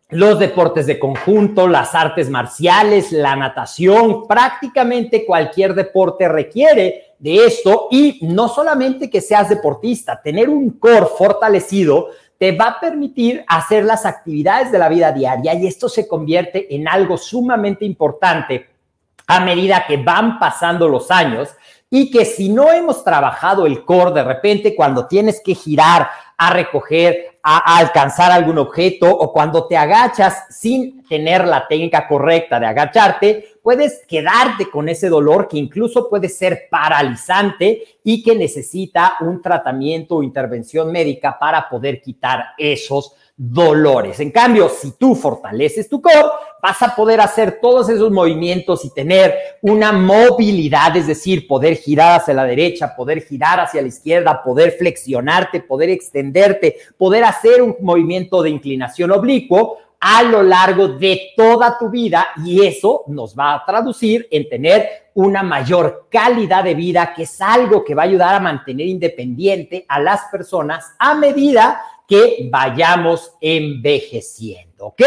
los 0.10 0.39
deportes 0.39 0.88
de 0.88 0.98
conjunto, 0.98 1.68
las 1.68 1.94
artes 1.94 2.30
marciales, 2.30 3.12
la 3.12 3.36
natación, 3.36 4.28
prácticamente 4.28 5.25
cualquier 5.25 5.75
deporte 5.75 6.28
requiere 6.28 7.13
de 7.20 7.46
esto. 7.46 7.88
Y 7.92 8.20
no 8.24 8.50
solamente 8.50 9.10
que 9.10 9.22
seas 9.22 9.50
deportista, 9.50 10.20
tener 10.20 10.50
un 10.50 10.72
core 10.72 11.06
fortalecido 11.18 12.10
te 12.39 12.54
va 12.54 12.68
a 12.68 12.80
permitir 12.80 13.44
hacer 13.48 13.84
las 13.84 14.06
actividades 14.06 14.72
de 14.72 14.80
la 14.80 14.89
vida 14.89 15.12
diaria 15.12 15.54
y 15.54 15.68
esto 15.68 15.89
se 15.89 16.08
convierte 16.08 16.74
en 16.74 16.88
algo 16.88 17.18
sumamente 17.18 17.84
importante 17.86 18.69
a 19.30 19.40
medida 19.42 19.86
que 19.88 19.98
van 19.98 20.40
pasando 20.40 20.90
los 20.90 21.12
años 21.12 21.50
y 21.88 22.10
que 22.10 22.26
si 22.26 22.50
no 22.50 22.72
hemos 22.72 23.04
trabajado 23.04 23.68
el 23.68 23.86
core 23.86 24.12
de 24.12 24.24
repente 24.24 24.76
cuando 24.76 25.06
tienes 25.06 25.40
que 25.40 25.54
girar 25.54 26.10
a 26.36 26.50
recoger, 26.52 27.38
a, 27.44 27.78
alcanzar 27.78 28.32
algún 28.32 28.58
objeto 28.58 29.08
o 29.08 29.32
cuando 29.32 29.68
te 29.68 29.78
agachas 29.78 30.46
sin 30.50 31.04
tener 31.08 31.46
la 31.46 31.68
técnica 31.68 32.08
correcta 32.08 32.60
de 32.60 32.66
agacharte, 32.66 33.54
puedes 33.62 34.04
quedarte 34.08 34.68
con 34.68 34.90
ese 34.90 35.10
dolor 35.10 35.48
que 35.48 35.58
incluso 35.58 36.10
puede 36.10 36.28
ser 36.28 36.68
paralizante 36.72 37.84
y 38.04 38.24
que 38.24 38.36
necesita 38.36 39.18
un 39.20 39.44
tratamiento 39.44 40.16
o 40.16 40.24
intervención 40.24 40.92
médica 40.92 41.38
para 41.38 41.70
poder 41.70 42.02
quitar 42.02 42.46
esos 42.58 43.14
dolores. 43.41 44.19
En 44.19 44.31
cambio, 44.31 44.67
si 44.67 44.91
tú 44.98 45.15
fortaleces 45.15 45.88
tu 45.88 46.01
core, 46.01 46.27
vas 46.62 46.81
a 46.81 46.93
poder 46.93 47.22
hacer 47.22 47.60
todos 47.62 47.88
esos 47.88 48.12
movimientos 48.12 48.84
y 48.84 48.93
tener 48.93 49.34
una 49.62 49.93
movilidad, 49.93 50.98
es 50.98 51.08
decir, 51.08 51.48
poder 51.48 51.77
girar 51.77 52.19
hacia 52.19 52.34
la 52.34 52.43
derecha, 52.43 52.93
poder 52.98 53.22
girar 53.22 53.62
hacia 53.62 53.81
la 53.81 53.88
izquierda, 53.88 54.43
poder 54.43 54.72
flexionarte, 54.72 55.62
poder 55.62 55.89
extenderte, 55.89 56.75
poder 56.98 57.24
hacer 57.24 57.62
un 57.62 57.77
movimiento 57.79 58.43
de 58.43 58.50
inclinación 58.50 59.10
oblicuo 59.12 59.77
a 60.01 60.22
lo 60.24 60.43
largo 60.43 60.89
de 60.89 61.31
toda 61.38 61.77
tu 61.77 61.89
vida 61.89 62.27
y 62.43 62.65
eso 62.65 63.05
nos 63.08 63.38
va 63.38 63.53
a 63.53 63.65
traducir 63.65 64.27
en 64.31 64.50
tener 64.50 64.89
una 65.13 65.43
mayor 65.43 66.08
calidad 66.10 66.65
de 66.65 66.74
vida, 66.74 67.13
que 67.15 67.24
es 67.24 67.41
algo 67.41 67.86
que 67.86 67.96
va 67.96 68.03
a 68.03 68.05
ayudar 68.05 68.36
a 68.36 68.39
mantener 68.41 68.88
independiente 68.88 69.86
a 69.88 70.01
las 70.01 70.24
personas 70.29 70.93
a 71.00 71.15
medida 71.15 71.81
que 72.10 72.50
vayamos 72.51 73.34
envejeciendo, 73.39 74.88
¿ok? 74.88 75.01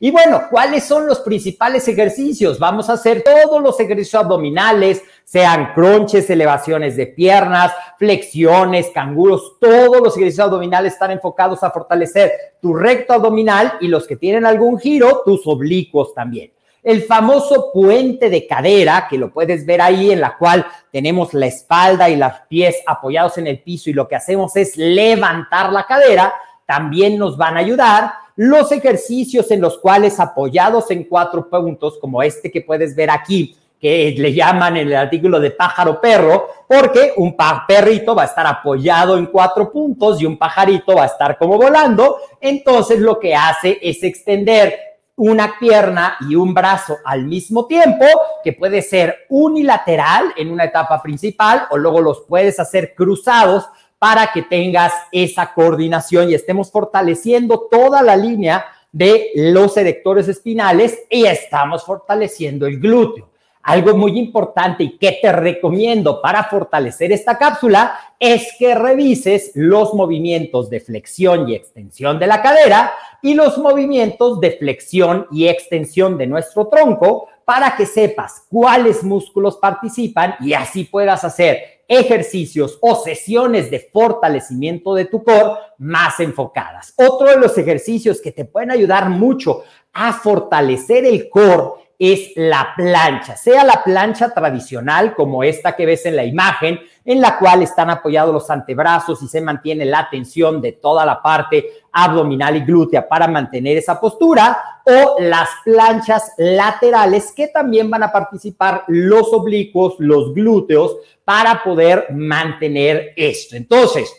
Y 0.00 0.10
bueno, 0.10 0.48
¿cuáles 0.50 0.82
son 0.82 1.06
los 1.06 1.20
principales 1.20 1.86
ejercicios? 1.86 2.58
Vamos 2.58 2.90
a 2.90 2.94
hacer 2.94 3.22
todos 3.22 3.62
los 3.62 3.78
ejercicios 3.78 4.20
abdominales, 4.20 5.00
sean 5.22 5.72
crunches, 5.74 6.28
elevaciones 6.28 6.96
de 6.96 7.06
piernas, 7.06 7.72
flexiones, 7.98 8.90
canguros, 8.92 9.58
todos 9.60 10.00
los 10.02 10.16
ejercicios 10.16 10.46
abdominales 10.46 10.94
están 10.94 11.12
enfocados 11.12 11.62
a 11.62 11.70
fortalecer 11.70 12.32
tu 12.60 12.74
recto 12.74 13.12
abdominal 13.12 13.74
y 13.80 13.86
los 13.86 14.08
que 14.08 14.16
tienen 14.16 14.44
algún 14.44 14.80
giro, 14.80 15.22
tus 15.24 15.46
oblicuos 15.46 16.12
también. 16.14 16.50
El 16.82 17.02
famoso 17.02 17.70
puente 17.72 18.30
de 18.30 18.46
cadera, 18.46 19.06
que 19.08 19.18
lo 19.18 19.30
puedes 19.30 19.66
ver 19.66 19.82
ahí, 19.82 20.10
en 20.12 20.20
la 20.20 20.36
cual 20.38 20.66
tenemos 20.90 21.34
la 21.34 21.46
espalda 21.46 22.08
y 22.08 22.16
los 22.16 22.32
pies 22.48 22.76
apoyados 22.86 23.36
en 23.36 23.46
el 23.46 23.60
piso 23.60 23.90
y 23.90 23.92
lo 23.92 24.08
que 24.08 24.16
hacemos 24.16 24.56
es 24.56 24.76
levantar 24.76 25.72
la 25.72 25.84
cadera, 25.84 26.32
también 26.66 27.18
nos 27.18 27.36
van 27.36 27.56
a 27.56 27.60
ayudar. 27.60 28.12
Los 28.36 28.72
ejercicios 28.72 29.50
en 29.50 29.60
los 29.60 29.78
cuales 29.78 30.18
apoyados 30.18 30.90
en 30.90 31.04
cuatro 31.04 31.50
puntos, 31.50 31.98
como 32.00 32.22
este 32.22 32.50
que 32.50 32.62
puedes 32.62 32.96
ver 32.96 33.10
aquí, 33.10 33.56
que 33.78 34.14
le 34.16 34.32
llaman 34.32 34.76
en 34.76 34.88
el 34.88 34.96
artículo 34.96 35.40
de 35.40 35.50
pájaro 35.50 36.00
perro, 36.00 36.48
porque 36.68 37.12
un 37.16 37.34
perrito 37.66 38.14
va 38.14 38.22
a 38.22 38.26
estar 38.26 38.46
apoyado 38.46 39.16
en 39.16 39.26
cuatro 39.26 39.72
puntos 39.72 40.20
y 40.20 40.26
un 40.26 40.38
pajarito 40.38 40.94
va 40.94 41.04
a 41.04 41.06
estar 41.06 41.36
como 41.36 41.58
volando. 41.58 42.18
Entonces 42.40 43.00
lo 43.00 43.18
que 43.18 43.34
hace 43.34 43.78
es 43.82 44.02
extender 44.02 44.89
una 45.20 45.58
pierna 45.58 46.16
y 46.26 46.34
un 46.34 46.54
brazo 46.54 46.96
al 47.04 47.26
mismo 47.26 47.66
tiempo, 47.66 48.06
que 48.42 48.54
puede 48.54 48.80
ser 48.80 49.26
unilateral 49.28 50.32
en 50.34 50.50
una 50.50 50.64
etapa 50.64 51.02
principal 51.02 51.66
o 51.70 51.76
luego 51.76 52.00
los 52.00 52.22
puedes 52.22 52.58
hacer 52.58 52.94
cruzados 52.94 53.66
para 53.98 54.32
que 54.32 54.40
tengas 54.40 54.94
esa 55.12 55.52
coordinación 55.52 56.30
y 56.30 56.34
estemos 56.34 56.72
fortaleciendo 56.72 57.68
toda 57.70 58.00
la 58.00 58.16
línea 58.16 58.64
de 58.92 59.30
los 59.34 59.76
erectores 59.76 60.26
espinales 60.26 60.98
y 61.10 61.26
estamos 61.26 61.84
fortaleciendo 61.84 62.66
el 62.66 62.80
glúteo. 62.80 63.29
Algo 63.62 63.94
muy 63.94 64.18
importante 64.18 64.84
y 64.84 64.96
que 64.96 65.18
te 65.20 65.30
recomiendo 65.32 66.22
para 66.22 66.44
fortalecer 66.44 67.12
esta 67.12 67.36
cápsula 67.36 67.98
es 68.18 68.54
que 68.58 68.74
revises 68.74 69.52
los 69.54 69.92
movimientos 69.92 70.70
de 70.70 70.80
flexión 70.80 71.48
y 71.48 71.54
extensión 71.54 72.18
de 72.18 72.26
la 72.26 72.40
cadera 72.40 72.92
y 73.20 73.34
los 73.34 73.58
movimientos 73.58 74.40
de 74.40 74.52
flexión 74.52 75.26
y 75.30 75.46
extensión 75.46 76.16
de 76.16 76.26
nuestro 76.26 76.68
tronco 76.68 77.28
para 77.44 77.76
que 77.76 77.84
sepas 77.84 78.44
cuáles 78.48 79.02
músculos 79.02 79.56
participan 79.56 80.36
y 80.40 80.54
así 80.54 80.84
puedas 80.84 81.24
hacer 81.24 81.80
ejercicios 81.86 82.78
o 82.80 82.94
sesiones 82.94 83.70
de 83.70 83.80
fortalecimiento 83.92 84.94
de 84.94 85.06
tu 85.06 85.24
core 85.24 85.58
más 85.78 86.20
enfocadas. 86.20 86.94
Otro 86.96 87.26
de 87.26 87.36
los 87.36 87.58
ejercicios 87.58 88.20
que 88.20 88.30
te 88.30 88.44
pueden 88.44 88.70
ayudar 88.70 89.10
mucho 89.10 89.64
a 89.92 90.12
fortalecer 90.12 91.04
el 91.04 91.28
core 91.28 91.89
es 92.00 92.32
la 92.34 92.72
plancha, 92.74 93.36
sea 93.36 93.62
la 93.62 93.84
plancha 93.84 94.32
tradicional 94.32 95.14
como 95.14 95.44
esta 95.44 95.76
que 95.76 95.84
ves 95.84 96.06
en 96.06 96.16
la 96.16 96.24
imagen, 96.24 96.80
en 97.04 97.20
la 97.20 97.38
cual 97.38 97.62
están 97.62 97.90
apoyados 97.90 98.32
los 98.32 98.48
antebrazos 98.48 99.20
y 99.22 99.28
se 99.28 99.42
mantiene 99.42 99.84
la 99.84 100.08
tensión 100.08 100.62
de 100.62 100.72
toda 100.72 101.04
la 101.04 101.20
parte 101.20 101.82
abdominal 101.92 102.56
y 102.56 102.60
glútea 102.60 103.06
para 103.06 103.28
mantener 103.28 103.76
esa 103.76 104.00
postura, 104.00 104.80
o 104.86 105.20
las 105.20 105.50
planchas 105.62 106.32
laterales 106.38 107.32
que 107.32 107.48
también 107.48 107.90
van 107.90 108.04
a 108.04 108.10
participar 108.10 108.84
los 108.88 109.30
oblicuos, 109.34 109.96
los 109.98 110.32
glúteos, 110.32 110.96
para 111.22 111.62
poder 111.62 112.06
mantener 112.12 113.12
esto. 113.14 113.56
Entonces, 113.56 114.10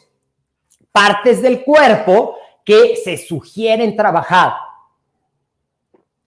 partes 0.91 1.41
del 1.41 1.63
cuerpo 1.63 2.35
que 2.63 2.95
se 3.03 3.17
sugieren 3.17 3.95
trabajar 3.95 4.53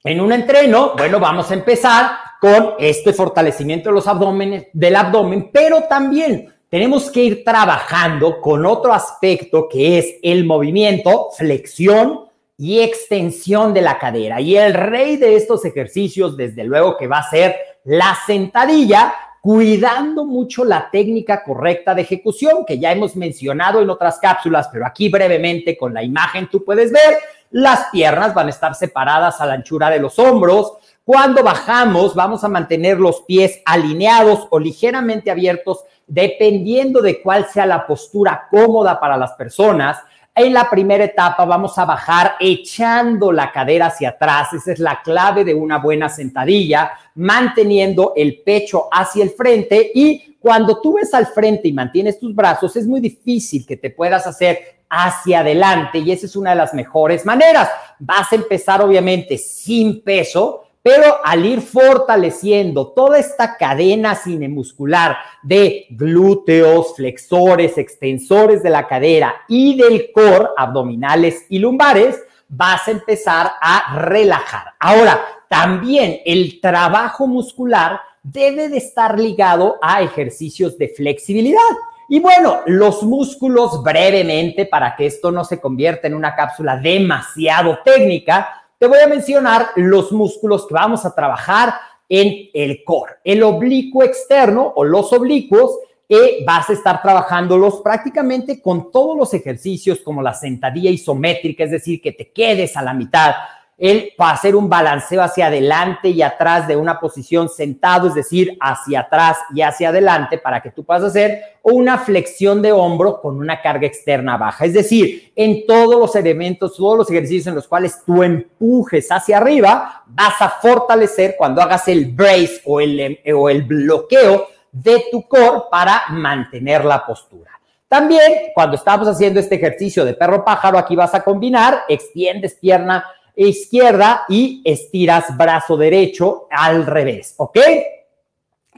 en 0.05 0.21
un 0.21 0.33
entreno, 0.33 0.93
bueno, 0.99 1.19
vamos 1.19 1.51
a 1.51 1.55
empezar 1.55 2.11
con 2.39 2.75
este 2.79 3.15
fortalecimiento 3.15 3.89
de 3.89 3.95
los 3.95 4.07
abdómenes, 4.07 4.67
del 4.75 4.97
abdomen, 4.97 5.49
pero 5.51 5.85
también 5.85 6.55
tenemos 6.69 7.11
que 7.11 7.23
ir 7.23 7.45
trabajando 7.45 8.39
con 8.39 8.67
otro 8.67 8.93
aspecto 8.93 9.67
que 9.67 9.99
es 9.99 10.17
el 10.23 10.45
movimiento, 10.45 11.31
flexión 11.35 12.27
y 12.59 12.81
extensión 12.81 13.73
de 13.73 13.81
la 13.81 13.99
cadera. 13.99 14.43
Y 14.43 14.57
el 14.57 14.75
rey 14.75 15.17
de 15.17 15.37
estos 15.37 15.65
ejercicios, 15.65 16.37
desde 16.37 16.65
luego 16.65 16.99
que 16.99 17.07
va 17.07 17.19
a 17.19 17.31
ser 17.31 17.57
la 17.85 18.15
sentadilla, 18.27 19.15
cuidando 19.41 20.27
mucho 20.27 20.65
la 20.65 20.91
técnica 20.91 21.43
correcta 21.43 21.95
de 21.95 22.03
ejecución, 22.03 22.65
que 22.67 22.79
ya 22.79 22.93
hemos 22.93 23.17
mencionado 23.17 23.81
en 23.81 23.89
otras 23.89 24.19
cápsulas, 24.19 24.69
pero 24.71 24.87
aquí 24.87 25.09
brevemente 25.09 25.77
con 25.79 25.95
la 25.95 26.03
imagen 26.03 26.49
tú 26.51 26.63
puedes 26.63 26.93
ver 26.93 27.19
las 27.55 27.87
piernas 27.93 28.35
van 28.35 28.49
a 28.49 28.51
estar 28.51 28.75
separadas 28.75 29.41
a 29.41 29.47
la 29.47 29.55
anchura 29.55 29.89
de 29.89 30.01
los 30.01 30.19
hombros. 30.19 30.73
Cuando 31.05 31.45
bajamos, 31.45 32.13
vamos 32.13 32.43
a 32.43 32.49
mantener 32.49 32.99
los 32.99 33.21
pies 33.21 33.61
alineados 33.65 34.49
o 34.51 34.59
ligeramente 34.59 35.31
abiertos, 35.31 35.85
dependiendo 36.05 37.01
de 37.01 37.23
cuál 37.23 37.47
sea 37.47 37.65
la 37.65 37.87
postura 37.87 38.49
cómoda 38.51 38.99
para 38.99 39.17
las 39.17 39.35
personas. 39.35 39.99
En 40.35 40.53
la 40.53 40.69
primera 40.69 41.05
etapa 41.05 41.45
vamos 41.45 41.79
a 41.79 41.85
bajar 41.85 42.35
echando 42.41 43.31
la 43.31 43.53
cadera 43.53 43.87
hacia 43.87 44.09
atrás. 44.09 44.53
Esa 44.53 44.73
es 44.73 44.81
la 44.81 45.01
clave 45.05 45.45
de 45.45 45.55
una 45.55 45.79
buena 45.79 46.09
sentadilla, 46.09 46.91
manteniendo 47.15 48.15
el 48.17 48.43
pecho 48.43 48.89
hacia 48.91 49.23
el 49.23 49.31
frente 49.31 49.93
y 49.95 50.35
cuando 50.45 50.79
tú 50.79 50.97
ves 50.97 51.15
al 51.15 51.27
frente 51.27 51.69
y 51.69 51.73
mantienes 51.73 52.19
tus 52.19 52.35
brazos, 52.35 52.77
es 52.77 52.87
muy 52.87 53.01
difícil 53.01 53.65
que 53.65 53.79
te 53.79 53.89
puedas 53.89 54.27
hacer 54.27 54.74
hacia 54.95 55.41
adelante 55.41 55.99
y 55.99 56.13
esa 56.13 56.27
es 56.27 56.37
una 56.37 56.51
de 56.51 56.57
las 56.57 56.73
mejores 56.73 57.27
maneras. 57.27 57.69
Vas 57.99 58.33
a 58.33 58.37
empezar 58.37 58.81
obviamente 58.81 59.37
sin 59.37 60.03
peso, 60.03 60.63
pero 60.83 61.17
al 61.25 61.45
ir 61.45 61.61
fortaleciendo 61.61 62.93
toda 62.93 63.19
esta 63.19 63.57
cadena 63.57 64.15
cinemuscular 64.15 65.17
de 65.43 65.87
glúteos, 65.91 66.95
flexores, 66.95 67.77
extensores 67.77 68.63
de 68.63 68.71
la 68.71 68.87
cadera 68.87 69.35
y 69.49 69.77
del 69.77 70.13
core, 70.13 70.51
abdominales 70.57 71.47
y 71.49 71.59
lumbares, 71.59 72.21
vas 72.49 72.87
a 72.87 72.93
empezar 72.93 73.53
a 73.61 73.97
relajar. 73.99 74.75
Ahora, 74.79 75.21
también 75.49 76.21
el 76.25 76.61
trabajo 76.61 77.27
muscular 77.27 78.01
debe 78.23 78.69
de 78.69 78.79
estar 78.79 79.19
ligado 79.19 79.77
a 79.83 80.03
ejercicios 80.03 80.79
de 80.79 80.89
flexibilidad. 80.89 81.61
Y 82.09 82.21
bueno, 82.21 82.61
los 82.67 83.03
músculos 83.03 83.83
brevemente, 83.83 84.67
para 84.67 84.95
que 84.95 85.07
esto 85.07 85.31
no 85.31 85.45
se 85.45 85.61
convierta 85.61 86.07
en 86.07 86.15
una 86.15 86.35
cápsula 86.35 86.77
demasiado 86.77 87.79
técnica, 87.85 88.63
te 88.79 88.87
voy 88.87 88.99
a 88.99 89.07
mencionar 89.07 89.69
los 89.77 90.13
músculos 90.13 90.67
que 90.67 90.75
vamos 90.75 91.05
a 91.07 91.15
trabajar 91.15 91.75
en 92.09 92.51
el 92.53 92.85
core. 92.85 93.15
El 93.25 93.43
oblicuo 93.43 94.03
externo 94.03 94.73
o 94.77 94.85
los 94.85 95.13
oblicuos, 95.13 95.79
eh, 96.07 96.45
vas 96.47 96.69
a 96.69 96.75
estar 96.75 97.01
trabajándolos 97.01 97.81
prácticamente 97.83 98.61
con 98.61 98.93
todos 98.93 99.17
los 99.17 99.33
ejercicios 99.33 100.01
como 100.01 100.21
la 100.21 100.35
sentadilla 100.35 100.91
isométrica, 100.91 101.65
es 101.65 101.71
decir, 101.71 102.03
que 102.03 102.13
te 102.13 102.31
quedes 102.31 102.77
a 102.77 102.83
la 102.83 102.93
mitad 102.93 103.33
el 103.77 104.13
hacer 104.19 104.55
un 104.55 104.69
balanceo 104.69 105.23
hacia 105.23 105.47
adelante 105.47 106.09
y 106.09 106.23
atrás 106.23 106.69
de 106.69 106.77
una 106.77 107.01
posición 107.01 107.49
sentado, 107.49 108.09
es 108.09 108.15
decir, 108.15 108.57
hacia 108.61 109.01
atrás 109.01 109.39
y 109.55 109.63
hacia 109.63 109.89
adelante 109.89 110.39
para 110.39 110.61
que 110.63 110.71
tú 110.71 110.85
puedas 110.85 111.05
hacer 111.05 111.43
una 111.63 111.99
flexión 111.99 112.63
de 112.63 112.73
hombro 112.73 113.21
con 113.21 113.37
una 113.37 113.61
carga 113.61 113.87
externa 113.87 114.37
baja. 114.37 114.65
Es 114.65 114.75
decir, 114.75 115.33
en 115.35 115.67
todos 115.67 115.99
los 115.99 116.15
elementos, 116.15 116.77
todos 116.77 116.99
los 116.99 117.11
ejercicios 117.11 117.47
en 117.49 117.55
los 117.55 117.67
cuales 117.67 118.01
tú 118.05 118.23
empujes 118.23 119.11
hacia 119.11 119.39
arriba, 119.39 120.05
vas 120.07 120.41
a 120.41 120.49
fortalecer 120.49 121.35
cuando 121.37 121.61
hagas 121.61 121.89
el 121.89 122.07
brace 122.13 122.61
o 122.65 122.81
el, 122.81 123.19
o 123.35 123.49
el 123.49 123.63
bloqueo 123.63 124.47
de 124.71 125.05
tu 125.11 125.27
core 125.27 125.63
para 125.71 126.05
mantener 126.11 126.85
la 126.85 127.05
postura. 127.05 127.51
También 127.89 128.51
cuando 128.55 128.77
estamos 128.77 129.07
haciendo 129.07 129.39
este 129.39 129.55
ejercicio 129.55 130.05
de 130.05 130.15
perro 130.15 130.45
pájaro, 130.45 130.79
aquí 130.79 130.97
vas 130.97 131.15
a 131.15 131.23
combinar, 131.23 131.83
extiendes 131.89 132.55
pierna 132.55 133.05
izquierda 133.37 134.25
y 134.29 134.63
estiras 134.65 135.37
brazo 135.37 135.77
derecho 135.77 136.47
al 136.51 136.87
revés, 136.87 137.35
¿ok? 137.37 137.59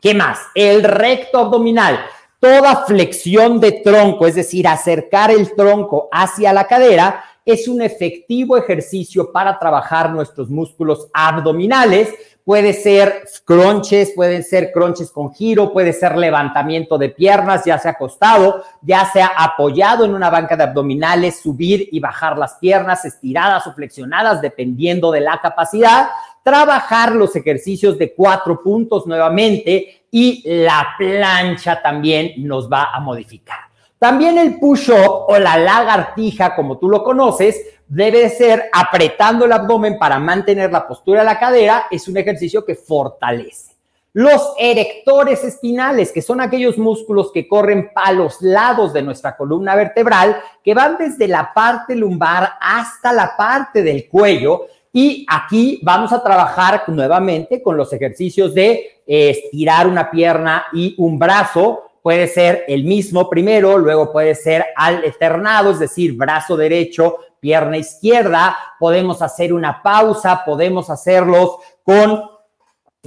¿Qué 0.00 0.14
más? 0.14 0.40
El 0.54 0.82
recto 0.82 1.38
abdominal. 1.38 1.98
Toda 2.38 2.84
flexión 2.84 3.60
de 3.60 3.72
tronco, 3.72 4.26
es 4.26 4.34
decir, 4.34 4.68
acercar 4.68 5.30
el 5.30 5.54
tronco 5.54 6.08
hacia 6.12 6.52
la 6.52 6.66
cadera, 6.66 7.24
es 7.44 7.68
un 7.68 7.80
efectivo 7.80 8.56
ejercicio 8.56 9.32
para 9.32 9.58
trabajar 9.58 10.10
nuestros 10.10 10.50
músculos 10.50 11.08
abdominales 11.12 12.12
Puede 12.46 12.74
ser 12.74 13.24
crunches, 13.44 14.12
pueden 14.14 14.44
ser 14.44 14.70
crunches 14.70 15.10
con 15.10 15.34
giro, 15.34 15.72
puede 15.72 15.92
ser 15.92 16.16
levantamiento 16.16 16.96
de 16.96 17.08
piernas, 17.08 17.64
ya 17.64 17.76
sea 17.76 17.90
acostado, 17.90 18.62
ya 18.82 19.04
sea 19.06 19.32
apoyado 19.36 20.04
en 20.04 20.14
una 20.14 20.30
banca 20.30 20.56
de 20.56 20.62
abdominales, 20.62 21.40
subir 21.40 21.88
y 21.90 21.98
bajar 21.98 22.38
las 22.38 22.54
piernas 22.54 23.04
estiradas 23.04 23.66
o 23.66 23.74
flexionadas, 23.74 24.40
dependiendo 24.40 25.10
de 25.10 25.22
la 25.22 25.40
capacidad. 25.42 26.08
Trabajar 26.44 27.16
los 27.16 27.34
ejercicios 27.34 27.98
de 27.98 28.14
cuatro 28.14 28.62
puntos 28.62 29.08
nuevamente 29.08 30.04
y 30.12 30.44
la 30.46 30.94
plancha 30.96 31.82
también 31.82 32.34
nos 32.46 32.70
va 32.72 32.94
a 32.94 33.00
modificar. 33.00 33.58
También 33.98 34.38
el 34.38 34.60
push-up 34.60 35.24
o 35.26 35.36
la 35.36 35.56
lagartija, 35.56 36.54
como 36.54 36.78
tú 36.78 36.88
lo 36.88 37.02
conoces, 37.02 37.60
debe 37.88 38.28
ser 38.28 38.64
apretando 38.72 39.44
el 39.44 39.52
abdomen 39.52 39.98
para 39.98 40.18
mantener 40.18 40.72
la 40.72 40.86
postura 40.86 41.20
de 41.20 41.26
la 41.26 41.38
cadera, 41.38 41.86
es 41.90 42.08
un 42.08 42.16
ejercicio 42.16 42.64
que 42.64 42.74
fortalece. 42.74 43.76
Los 44.12 44.54
erectores 44.58 45.44
espinales, 45.44 46.10
que 46.10 46.22
son 46.22 46.40
aquellos 46.40 46.78
músculos 46.78 47.30
que 47.32 47.46
corren 47.46 47.90
a 47.94 48.12
los 48.12 48.40
lados 48.40 48.94
de 48.94 49.02
nuestra 49.02 49.36
columna 49.36 49.74
vertebral, 49.74 50.38
que 50.64 50.72
van 50.72 50.96
desde 50.96 51.28
la 51.28 51.52
parte 51.52 51.94
lumbar 51.94 52.54
hasta 52.58 53.12
la 53.12 53.36
parte 53.36 53.82
del 53.82 54.08
cuello. 54.08 54.68
Y 54.90 55.26
aquí 55.28 55.80
vamos 55.82 56.14
a 56.14 56.22
trabajar 56.22 56.84
nuevamente 56.86 57.60
con 57.60 57.76
los 57.76 57.92
ejercicios 57.92 58.54
de 58.54 59.02
eh, 59.06 59.30
estirar 59.30 59.86
una 59.86 60.10
pierna 60.10 60.64
y 60.72 60.94
un 60.96 61.18
brazo, 61.18 61.82
puede 62.00 62.26
ser 62.26 62.64
el 62.68 62.84
mismo 62.84 63.28
primero, 63.28 63.76
luego 63.76 64.10
puede 64.12 64.34
ser 64.34 64.64
alternado, 64.76 65.72
es 65.72 65.78
decir, 65.78 66.14
brazo 66.14 66.56
derecho, 66.56 67.18
pierna 67.46 67.76
izquierda, 67.76 68.56
podemos 68.76 69.22
hacer 69.22 69.52
una 69.52 69.80
pausa, 69.80 70.42
podemos 70.44 70.90
hacerlos 70.90 71.58
con 71.84 72.22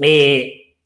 eh, 0.02 0.78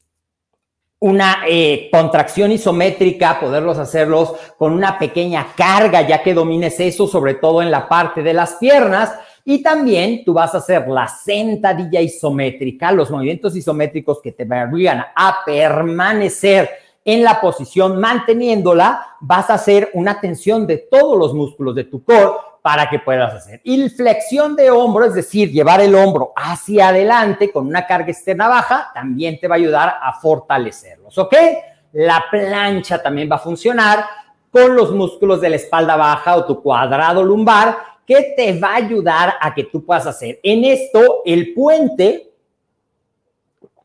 una 0.98 1.44
eh, 1.48 1.88
contracción 1.92 2.50
isométrica, 2.50 3.38
poderlos 3.38 3.78
hacerlos 3.78 4.32
con 4.58 4.72
una 4.72 4.98
pequeña 4.98 5.46
carga, 5.56 6.02
ya 6.02 6.20
que 6.20 6.34
domines 6.34 6.80
eso, 6.80 7.06
sobre 7.06 7.34
todo 7.34 7.62
en 7.62 7.70
la 7.70 7.88
parte 7.88 8.24
de 8.24 8.34
las 8.34 8.54
piernas. 8.54 9.12
Y 9.44 9.62
también 9.62 10.24
tú 10.24 10.32
vas 10.32 10.52
a 10.56 10.58
hacer 10.58 10.88
la 10.88 11.06
sentadilla 11.06 12.00
isométrica, 12.00 12.90
los 12.90 13.08
movimientos 13.08 13.54
isométricos 13.54 14.20
que 14.20 14.32
te 14.32 14.52
ayudan 14.52 15.04
a 15.14 15.38
permanecer 15.46 16.68
en 17.04 17.22
la 17.22 17.40
posición 17.40 18.00
manteniéndola, 18.00 19.18
vas 19.20 19.48
a 19.48 19.54
hacer 19.54 19.90
una 19.94 20.20
tensión 20.20 20.66
de 20.66 20.78
todos 20.78 21.16
los 21.16 21.34
músculos 21.34 21.76
de 21.76 21.84
tu 21.84 22.02
core 22.02 22.53
para 22.64 22.88
que 22.88 22.98
puedas 22.98 23.34
hacer. 23.34 23.60
Y 23.62 23.90
flexión 23.90 24.56
de 24.56 24.70
hombro, 24.70 25.04
es 25.04 25.12
decir, 25.12 25.52
llevar 25.52 25.82
el 25.82 25.94
hombro 25.94 26.32
hacia 26.34 26.88
adelante 26.88 27.52
con 27.52 27.66
una 27.66 27.86
carga 27.86 28.10
externa 28.10 28.48
baja, 28.48 28.90
también 28.94 29.38
te 29.38 29.46
va 29.46 29.56
a 29.56 29.58
ayudar 29.58 29.98
a 30.00 30.14
fortalecerlos, 30.14 31.18
¿ok? 31.18 31.34
La 31.92 32.24
plancha 32.30 33.02
también 33.02 33.28
va 33.30 33.36
a 33.36 33.40
funcionar 33.40 34.06
con 34.50 34.74
los 34.74 34.92
músculos 34.92 35.42
de 35.42 35.50
la 35.50 35.56
espalda 35.56 35.94
baja 35.96 36.36
o 36.36 36.46
tu 36.46 36.62
cuadrado 36.62 37.22
lumbar, 37.22 37.76
que 38.06 38.32
te 38.34 38.58
va 38.58 38.68
a 38.68 38.76
ayudar 38.76 39.34
a 39.42 39.52
que 39.52 39.64
tú 39.64 39.84
puedas 39.84 40.06
hacer. 40.06 40.40
En 40.42 40.64
esto, 40.64 41.20
el 41.26 41.52
puente 41.52 42.32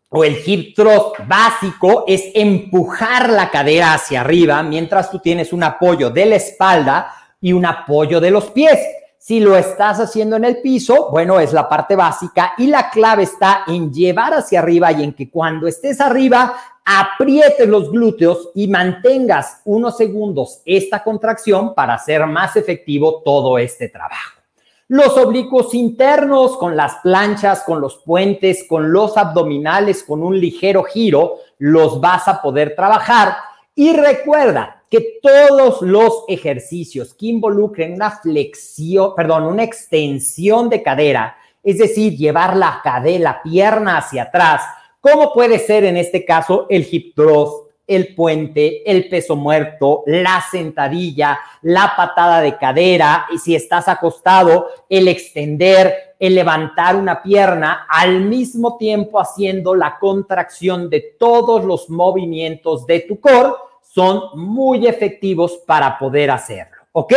o 0.08 0.24
el 0.24 0.38
hip 0.46 0.74
thrust 0.74 1.18
básico 1.28 2.06
es 2.08 2.32
empujar 2.34 3.30
la 3.30 3.50
cadera 3.50 3.96
hacia 3.96 4.22
arriba 4.22 4.64
mientras 4.64 5.12
tú 5.12 5.20
tienes 5.20 5.52
un 5.52 5.64
apoyo 5.64 6.10
de 6.10 6.26
la 6.28 6.36
espalda 6.38 7.14
y 7.42 7.54
un 7.54 7.66
apoyo 7.66 8.20
de 8.20 8.32
los 8.32 8.52
pies. 8.52 8.80
Si 9.18 9.40
lo 9.42 9.58
estás 9.58 10.00
haciendo 10.00 10.38
en 10.38 10.46
el 10.46 10.62
piso, 10.62 11.10
bueno, 11.12 11.40
es 11.40 11.52
la 11.52 11.68
parte 11.68 11.96
básica 11.96 12.54
y 12.58 12.68
la 12.68 12.90
clave 12.90 13.24
está 13.24 13.64
en 13.68 13.92
llevar 13.92 14.34
hacia 14.34 14.60
arriba 14.60 14.92
y 14.94 15.04
en 15.04 15.14
que 15.14 15.30
cuando 15.30 15.68
estés 15.68 16.00
arriba 16.00 16.56
aprietes 16.86 17.68
los 17.68 17.92
glúteos 17.92 18.50
y 18.56 18.68
mantengas 18.68 19.62
unos 19.66 19.98
segundos 19.98 20.62
esta 20.66 21.04
contracción 21.04 21.76
para 21.76 21.96
hacer 21.96 22.26
más 22.26 22.56
efectivo 22.56 23.22
todo 23.24 23.58
este 23.58 23.90
trabajo. 23.90 24.40
Los 24.88 25.16
oblicuos 25.18 25.76
internos 25.76 26.58
con 26.58 26.76
las 26.76 26.96
planchas, 27.04 27.62
con 27.62 27.80
los 27.80 27.98
puentes, 27.98 28.66
con 28.68 28.92
los 28.92 29.18
abdominales, 29.18 30.02
con 30.02 30.24
un 30.24 30.40
ligero 30.40 30.84
giro, 30.84 31.36
los 31.60 32.02
vas 32.02 32.28
a 32.28 32.42
poder 32.42 32.74
trabajar. 32.76 33.36
Y 33.76 33.94
recuerda, 33.94 34.79
que 34.90 35.20
todos 35.22 35.82
los 35.82 36.24
ejercicios 36.28 37.14
que 37.14 37.28
involucren 37.28 37.94
una 37.94 38.12
flexión, 38.12 39.14
perdón, 39.16 39.44
una 39.44 39.64
extensión 39.64 40.70
de 40.70 40.82
cadera, 40.82 41.38
es 41.64 41.78
decir, 41.78 42.18
llevar 42.18 42.58
la 42.58 42.82
cadera, 42.84 43.20
la 43.20 43.44
pierna 43.44 43.98
hacia 43.98 44.24
atrás, 44.24 44.62
como 45.00 45.32
puede 45.32 45.60
ser 45.60 45.84
en 45.86 45.98
este 45.98 46.26
caso 46.26 46.66
el 46.70 46.88
hip 46.90 47.16
thrust, 47.16 47.70
el 47.86 48.14
puente, 48.14 48.90
el 48.90 49.10
peso 49.10 49.36
muerto, 49.36 50.04
la 50.06 50.44
sentadilla, 50.52 51.40
la 51.64 51.94
patada 51.98 52.40
de 52.40 52.56
cadera, 52.56 53.26
y 53.34 53.40
si 53.40 53.56
estás 53.56 53.88
acostado, 53.88 54.68
el 54.88 55.08
extender, 55.08 56.16
el 56.20 56.36
levantar 56.36 56.96
una 56.96 57.24
pierna, 57.24 57.88
al 57.90 58.22
mismo 58.22 58.78
tiempo 58.78 59.20
haciendo 59.20 59.74
la 59.74 59.98
contracción 59.98 60.90
de 60.90 61.16
todos 61.18 61.66
los 61.66 61.90
movimientos 61.90 62.86
de 62.86 63.00
tu 63.02 63.20
core 63.20 63.54
son 63.94 64.22
muy 64.36 64.88
efectivos 64.88 65.60
para 65.66 65.98
poder 65.98 66.32
hacerlo. 66.32 66.78
¿Ok? 66.92 67.14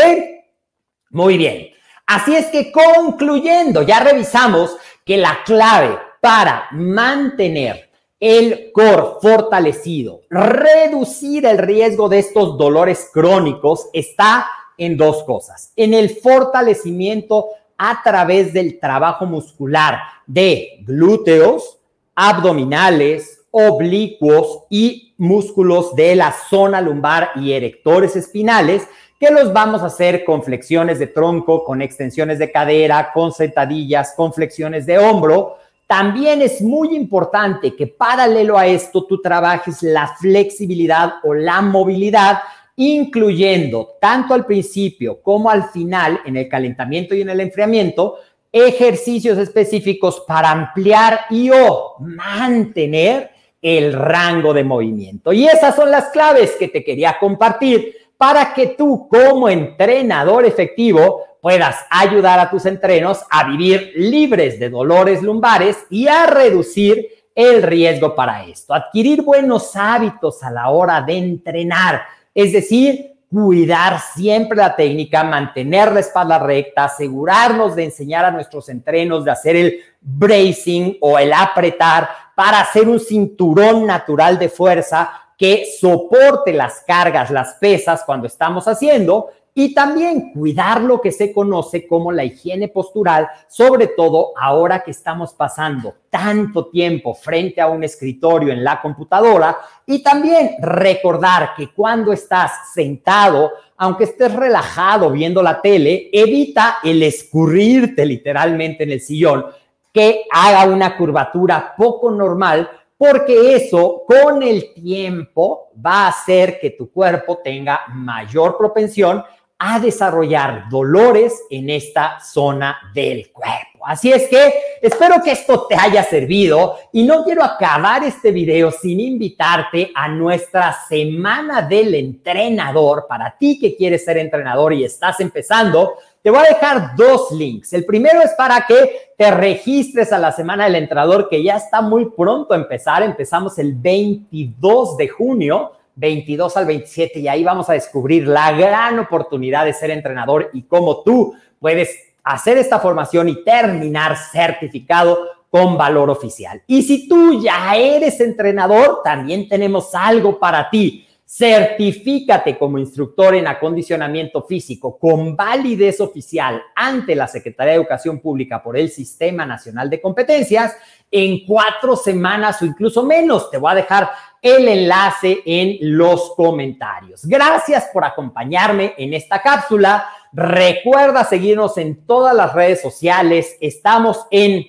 Muy 1.11 1.37
bien. 1.37 1.69
Así 2.07 2.35
es 2.35 2.47
que 2.47 2.73
concluyendo, 2.73 3.83
ya 3.83 4.01
revisamos 4.01 4.77
que 5.05 5.19
la 5.19 5.39
clave 5.45 5.99
para 6.21 6.69
mantener 6.73 7.91
el 8.19 8.71
core 8.73 9.19
fortalecido, 9.21 10.23
reducir 10.31 11.45
el 11.45 11.59
riesgo 11.59 12.09
de 12.09 12.21
estos 12.21 12.57
dolores 12.57 13.11
crónicos 13.13 13.89
está 13.93 14.47
en 14.79 14.97
dos 14.97 15.25
cosas. 15.25 15.73
En 15.77 15.93
el 15.93 16.11
fortalecimiento 16.11 17.49
a 17.77 18.01
través 18.03 18.53
del 18.53 18.79
trabajo 18.79 19.27
muscular 19.27 19.99
de 20.27 20.79
glúteos, 20.85 21.79
abdominales, 22.15 23.42
oblicuos 23.53 24.65
y 24.71 25.15
músculos 25.19 25.95
de 25.95 26.17
la 26.17 26.35
zona 26.51 26.81
lumbar 26.81 27.31
y 27.37 27.53
erectores 27.53 28.17
espinales, 28.17 28.89
que 29.21 29.31
los 29.31 29.53
vamos 29.53 29.83
a 29.83 29.87
hacer 29.87 30.25
con 30.25 30.43
flexiones 30.43 30.99
de 30.99 31.07
tronco, 31.07 31.63
con 31.63 31.81
extensiones 31.81 32.41
de 32.41 32.51
cadera, 32.51 33.13
con 33.13 33.31
sentadillas, 33.31 34.15
con 34.17 34.33
flexiones 34.33 34.85
de 34.85 34.99
hombro. 34.99 35.59
También 35.87 36.43
es 36.43 36.61
muy 36.61 36.97
importante 36.97 37.77
que 37.77 37.87
paralelo 37.87 38.59
a 38.59 38.67
esto 38.67 39.05
tú 39.05 39.21
trabajes 39.21 39.83
la 39.83 40.09
flexibilidad 40.19 41.15
o 41.23 41.35
la 41.35 41.61
movilidad, 41.61 42.39
incluyendo 42.75 43.97
tanto 44.01 44.33
al 44.33 44.47
principio 44.47 45.23
como 45.23 45.51
al 45.51 45.69
final, 45.69 46.21
en 46.25 46.39
el 46.39 46.49
calentamiento 46.49 47.15
y 47.15 47.21
en 47.21 47.29
el 47.29 47.41
enfriamiento, 47.41 48.17
ejercicios 48.51 49.37
específicos 49.39 50.25
para 50.27 50.51
ampliar 50.51 51.21
y 51.31 51.51
o 51.51 51.97
mantener 52.01 53.32
el 53.63 53.93
rango 53.93 54.53
de 54.53 54.65
movimiento. 54.65 55.33
Y 55.33 55.47
esas 55.47 55.77
son 55.77 55.91
las 55.91 56.09
claves 56.09 56.57
que 56.59 56.69
te 56.69 56.85
quería 56.85 57.17
compartir 57.19 57.95
para 58.19 58.53
que 58.53 58.69
tú 58.69 59.09
como 59.09 59.49
entrenador 59.49 60.45
efectivo 60.45 61.25
puedas 61.41 61.77
ayudar 61.91 62.39
a 62.39 62.51
tus 62.51 62.67
entrenos 62.67 63.21
a 63.31 63.45
vivir 63.45 63.93
libres 63.97 64.61
de 64.61 64.69
dolores 64.69 65.23
lumbares 65.23 65.77
y 65.91 66.07
a 66.07 66.27
reducir 66.27 67.09
el 67.35 67.63
riesgo 67.63 68.15
para 68.15 68.45
esto. 68.45 68.75
Adquirir 68.75 69.23
buenos 69.23 69.75
hábitos 69.75 70.43
a 70.43 70.51
la 70.51 70.71
hora 70.71 71.01
de 71.03 71.17
entrenar, 71.17 72.03
es 72.35 72.53
decir, 72.53 73.13
cuidar 73.33 73.99
siempre 73.99 74.59
la 74.59 74.77
técnica, 74.77 75.25
mantener 75.25 75.91
la 75.91 76.01
espalda 76.01 76.39
recta, 76.39 76.85
asegurarnos 76.85 77.75
de 77.75 77.85
enseñar 77.85 78.27
a 78.27 78.31
nuestros 78.31 78.69
entrenos 78.69 79.25
de 79.25 79.31
hacer 79.31 79.57
el 79.57 79.81
bracing 80.01 80.99
o 81.01 81.19
el 81.19 81.33
apretar 81.33 82.09
para 82.35 82.61
hacer 82.61 82.89
un 82.89 83.01
cinturón 83.01 83.87
natural 83.87 84.39
de 84.39 84.49
fuerza 84.49 85.11
que 85.37 85.65
soporte 85.81 86.53
las 86.53 86.85
cargas, 86.87 87.31
las 87.31 87.55
pesas 87.55 88.05
cuando 88.05 88.27
estamos 88.27 88.69
haciendo 88.69 89.31
y 89.55 89.75
también 89.75 90.33
cuidar 90.33 90.81
lo 90.81 91.01
que 91.01 91.13
se 91.13 91.33
conoce 91.33 91.87
como 91.87 92.11
la 92.11 92.25
higiene 92.25 92.69
postural, 92.69 93.29
sobre 93.49 93.89
todo 93.89 94.33
ahora 94.37 94.83
que 94.83 94.93
estamos 94.93 95.35
pasando 95.35 95.95
tanto 96.09 96.67
tiempo 96.67 97.15
frente 97.15 97.61
a 97.61 97.69
un 97.69 97.85
escritorio 97.85 98.53
en 98.53 98.65
la 98.65 98.81
computadora 98.81 99.59
y 99.85 100.03
también 100.03 100.53
recordar 100.61 101.51
que 101.55 101.73
cuando 101.73 102.13
estás 102.13 102.73
sentado, 102.73 103.53
aunque 103.77 104.05
estés 104.05 104.35
relajado 104.35 105.11
viendo 105.11 105.43
la 105.43 105.61
tele, 105.61 106.09
evita 106.13 106.79
el 106.83 107.03
escurrirte 107.03 108.07
literalmente 108.07 108.85
en 108.85 108.93
el 108.93 109.01
sillón, 109.01 109.45
que 109.93 110.25
haga 110.31 110.65
una 110.73 110.97
curvatura 110.97 111.75
poco 111.77 112.11
normal 112.11 112.71
porque 112.97 113.57
eso 113.57 114.05
con 114.07 114.43
el 114.43 114.73
tiempo 114.75 115.71
va 115.85 116.05
a 116.05 116.09
hacer 116.09 116.61
que 116.61 116.71
tu 116.71 116.93
cuerpo 116.93 117.41
tenga 117.43 117.81
mayor 117.89 118.57
propensión 118.57 119.25
a 119.65 119.79
desarrollar 119.79 120.69
dolores 120.69 121.45
en 121.49 121.71
esta 121.71 122.19
zona 122.21 122.79
del 122.95 123.31
cuerpo. 123.31 123.87
Así 123.87 124.13
es 124.13 124.29
que 124.29 124.55
espero 124.81 125.23
que 125.23 125.33
esto 125.33 125.67
te 125.69 125.77
haya 125.77 126.03
servido 126.03 126.77
y 126.93 127.05
no 127.05 127.25
quiero 127.25 127.45
acabar 127.45 128.03
este 128.03 128.33
video 128.33 128.73
sin 128.73 128.99
invitarte 128.99 129.93
a 129.95 130.09
nuestra 130.09 130.77
semana 130.89 131.63
del 131.63 131.95
entrenador. 131.95 133.07
Para 133.09 133.37
ti 133.39 133.59
que 133.59 133.77
quieres 133.77 134.05
ser 134.05 134.19
entrenador 134.19 134.73
y 134.73 134.85
estás 134.85 135.21
empezando, 135.21 135.95
te 136.23 136.31
voy 136.31 136.41
a 136.41 136.55
dejar 136.55 136.97
dos 136.97 137.33
links. 137.33 137.73
El 137.73 137.85
primero 137.85 138.23
es 138.23 138.31
para 138.33 138.65
que 138.67 139.13
te 139.19 139.31
registres 139.31 140.13
a 140.13 140.19
la 140.19 140.33
semana 140.33 140.65
del 140.65 140.77
entrenador 140.77 141.29
que 141.29 141.43
ya 141.43 141.57
está 141.57 141.83
muy 141.83 142.11
pronto 142.11 142.55
a 142.55 142.57
empezar. 142.57 143.03
Empezamos 143.03 143.59
el 143.59 143.75
22 143.75 144.97
de 144.97 145.09
junio 145.09 145.73
22 145.95 146.57
al 146.57 146.67
27 146.67 147.21
y 147.21 147.29
ahí 147.29 147.45
vamos 147.45 147.69
a 147.69 147.75
descubrir 147.75 148.27
la 148.27 148.53
gran 148.53 148.99
oportunidad 148.99 149.65
de 149.65 149.73
ser 149.73 149.91
entrenador 149.91 150.51
y 150.53 150.63
cómo 150.63 151.03
tú 151.03 151.35
puedes 151.61 151.91
hacer 152.25 152.57
esta 152.59 152.79
formación 152.79 153.29
y 153.29 153.45
terminar 153.45 154.17
certificado 154.17 155.19
con 155.51 155.77
valor 155.77 156.09
oficial. 156.09 156.63
Y 156.67 156.83
si 156.83 157.09
tú 157.09 157.43
ya 157.43 157.77
eres 157.77 158.21
entrenador, 158.21 159.01
también 159.05 159.49
tenemos 159.49 159.95
algo 159.95 160.39
para 160.39 160.71
ti. 160.71 161.07
Certifícate 161.35 162.59
como 162.59 162.77
instructor 162.77 163.35
en 163.35 163.47
acondicionamiento 163.47 164.43
físico 164.43 164.99
con 164.99 165.35
validez 165.35 165.99
oficial 166.03 166.63
ante 166.77 167.15
la 167.15 167.27
Secretaría 167.27 167.73
de 167.73 167.79
Educación 167.79 168.21
Pública 168.21 168.63
por 168.63 168.77
el 168.77 168.91
Sistema 168.91 169.47
Nacional 169.47 169.89
de 169.89 169.99
Competencias 169.99 170.77
en 171.11 171.47
cuatro 171.47 171.97
semanas 171.97 172.61
o 172.61 172.67
incluso 172.67 173.03
menos. 173.03 173.51
Te 173.51 173.57
voy 173.57 173.73
a 173.73 173.77
dejar 173.77 174.11
el 174.43 174.69
enlace 174.69 175.41
en 175.47 175.79
los 175.97 176.35
comentarios. 176.35 177.25
Gracias 177.25 177.89
por 177.95 178.05
acompañarme 178.05 178.93
en 178.99 179.15
esta 179.15 179.41
cápsula. 179.41 180.07
Recuerda 180.35 181.25
seguirnos 181.25 181.79
en 181.79 182.05
todas 182.05 182.37
las 182.37 182.53
redes 182.53 182.83
sociales. 182.83 183.57
Estamos 183.59 184.27
en 184.31 184.67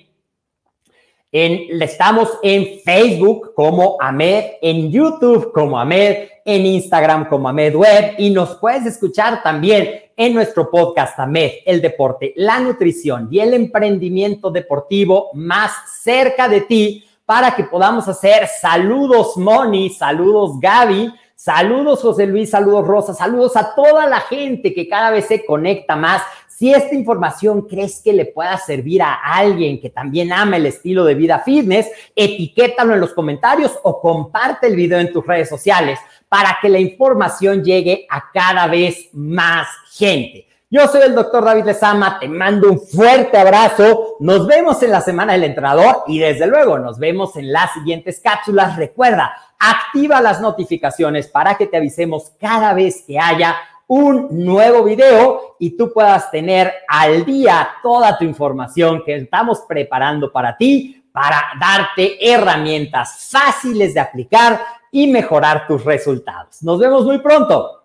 en, 1.34 1.82
estamos 1.82 2.38
en 2.44 2.78
Facebook 2.84 3.54
como 3.56 3.96
Ahmed, 4.00 4.52
en 4.62 4.88
YouTube 4.88 5.50
como 5.52 5.76
Ahmed, 5.76 6.28
en 6.44 6.64
Instagram 6.64 7.28
como 7.28 7.48
Ahmed 7.48 7.74
Web 7.74 8.14
y 8.18 8.30
nos 8.30 8.54
puedes 8.54 8.86
escuchar 8.86 9.42
también 9.42 10.04
en 10.16 10.32
nuestro 10.32 10.70
podcast 10.70 11.18
Ahmed, 11.18 11.50
el 11.66 11.82
deporte, 11.82 12.34
la 12.36 12.60
nutrición 12.60 13.26
y 13.32 13.40
el 13.40 13.52
emprendimiento 13.52 14.48
deportivo 14.52 15.30
más 15.34 15.72
cerca 16.04 16.48
de 16.48 16.60
ti 16.60 17.04
para 17.26 17.56
que 17.56 17.64
podamos 17.64 18.06
hacer 18.06 18.46
saludos 18.46 19.36
Moni, 19.36 19.90
saludos 19.90 20.60
Gaby, 20.60 21.12
saludos 21.34 22.00
José 22.00 22.28
Luis, 22.28 22.50
saludos 22.50 22.86
Rosa, 22.86 23.12
saludos 23.12 23.56
a 23.56 23.74
toda 23.74 24.06
la 24.06 24.20
gente 24.20 24.72
que 24.72 24.88
cada 24.88 25.10
vez 25.10 25.26
se 25.26 25.44
conecta 25.44 25.96
más. 25.96 26.22
Si 26.56 26.72
esta 26.72 26.94
información 26.94 27.62
crees 27.62 28.00
que 28.00 28.12
le 28.12 28.26
pueda 28.26 28.56
servir 28.58 29.02
a 29.02 29.14
alguien 29.14 29.80
que 29.80 29.90
también 29.90 30.32
ama 30.32 30.56
el 30.56 30.66
estilo 30.66 31.04
de 31.04 31.16
vida 31.16 31.40
fitness, 31.40 31.88
etiquétalo 32.14 32.94
en 32.94 33.00
los 33.00 33.12
comentarios 33.12 33.76
o 33.82 34.00
comparte 34.00 34.68
el 34.68 34.76
video 34.76 35.00
en 35.00 35.12
tus 35.12 35.26
redes 35.26 35.48
sociales 35.48 35.98
para 36.28 36.58
que 36.62 36.68
la 36.68 36.78
información 36.78 37.64
llegue 37.64 38.06
a 38.08 38.30
cada 38.32 38.68
vez 38.68 39.08
más 39.12 39.66
gente. 39.90 40.46
Yo 40.70 40.86
soy 40.86 41.02
el 41.02 41.14
doctor 41.16 41.44
David 41.44 41.64
Lezama, 41.64 42.20
te 42.20 42.28
mando 42.28 42.70
un 42.70 42.80
fuerte 42.80 43.36
abrazo, 43.36 44.16
nos 44.20 44.46
vemos 44.46 44.80
en 44.84 44.92
la 44.92 45.00
semana 45.00 45.32
del 45.32 45.44
entrenador 45.44 46.04
y 46.06 46.20
desde 46.20 46.46
luego 46.46 46.78
nos 46.78 47.00
vemos 47.00 47.36
en 47.36 47.52
las 47.52 47.72
siguientes 47.72 48.20
cápsulas. 48.20 48.76
Recuerda, 48.76 49.34
activa 49.58 50.20
las 50.20 50.40
notificaciones 50.40 51.26
para 51.26 51.56
que 51.56 51.66
te 51.66 51.76
avisemos 51.76 52.32
cada 52.38 52.74
vez 52.74 53.02
que 53.04 53.18
haya 53.18 53.56
un 53.86 54.28
nuevo 54.30 54.84
video 54.84 55.53
y 55.64 55.78
tú 55.78 55.90
puedas 55.90 56.30
tener 56.30 56.70
al 56.86 57.24
día 57.24 57.66
toda 57.82 58.18
tu 58.18 58.24
información 58.24 59.02
que 59.02 59.16
estamos 59.16 59.62
preparando 59.66 60.30
para 60.30 60.58
ti 60.58 61.02
para 61.10 61.42
darte 61.58 62.18
herramientas 62.20 63.30
fáciles 63.30 63.94
de 63.94 64.00
aplicar 64.00 64.60
y 64.90 65.06
mejorar 65.06 65.66
tus 65.66 65.82
resultados. 65.82 66.62
Nos 66.62 66.78
vemos 66.78 67.06
muy 67.06 67.18
pronto. 67.18 67.83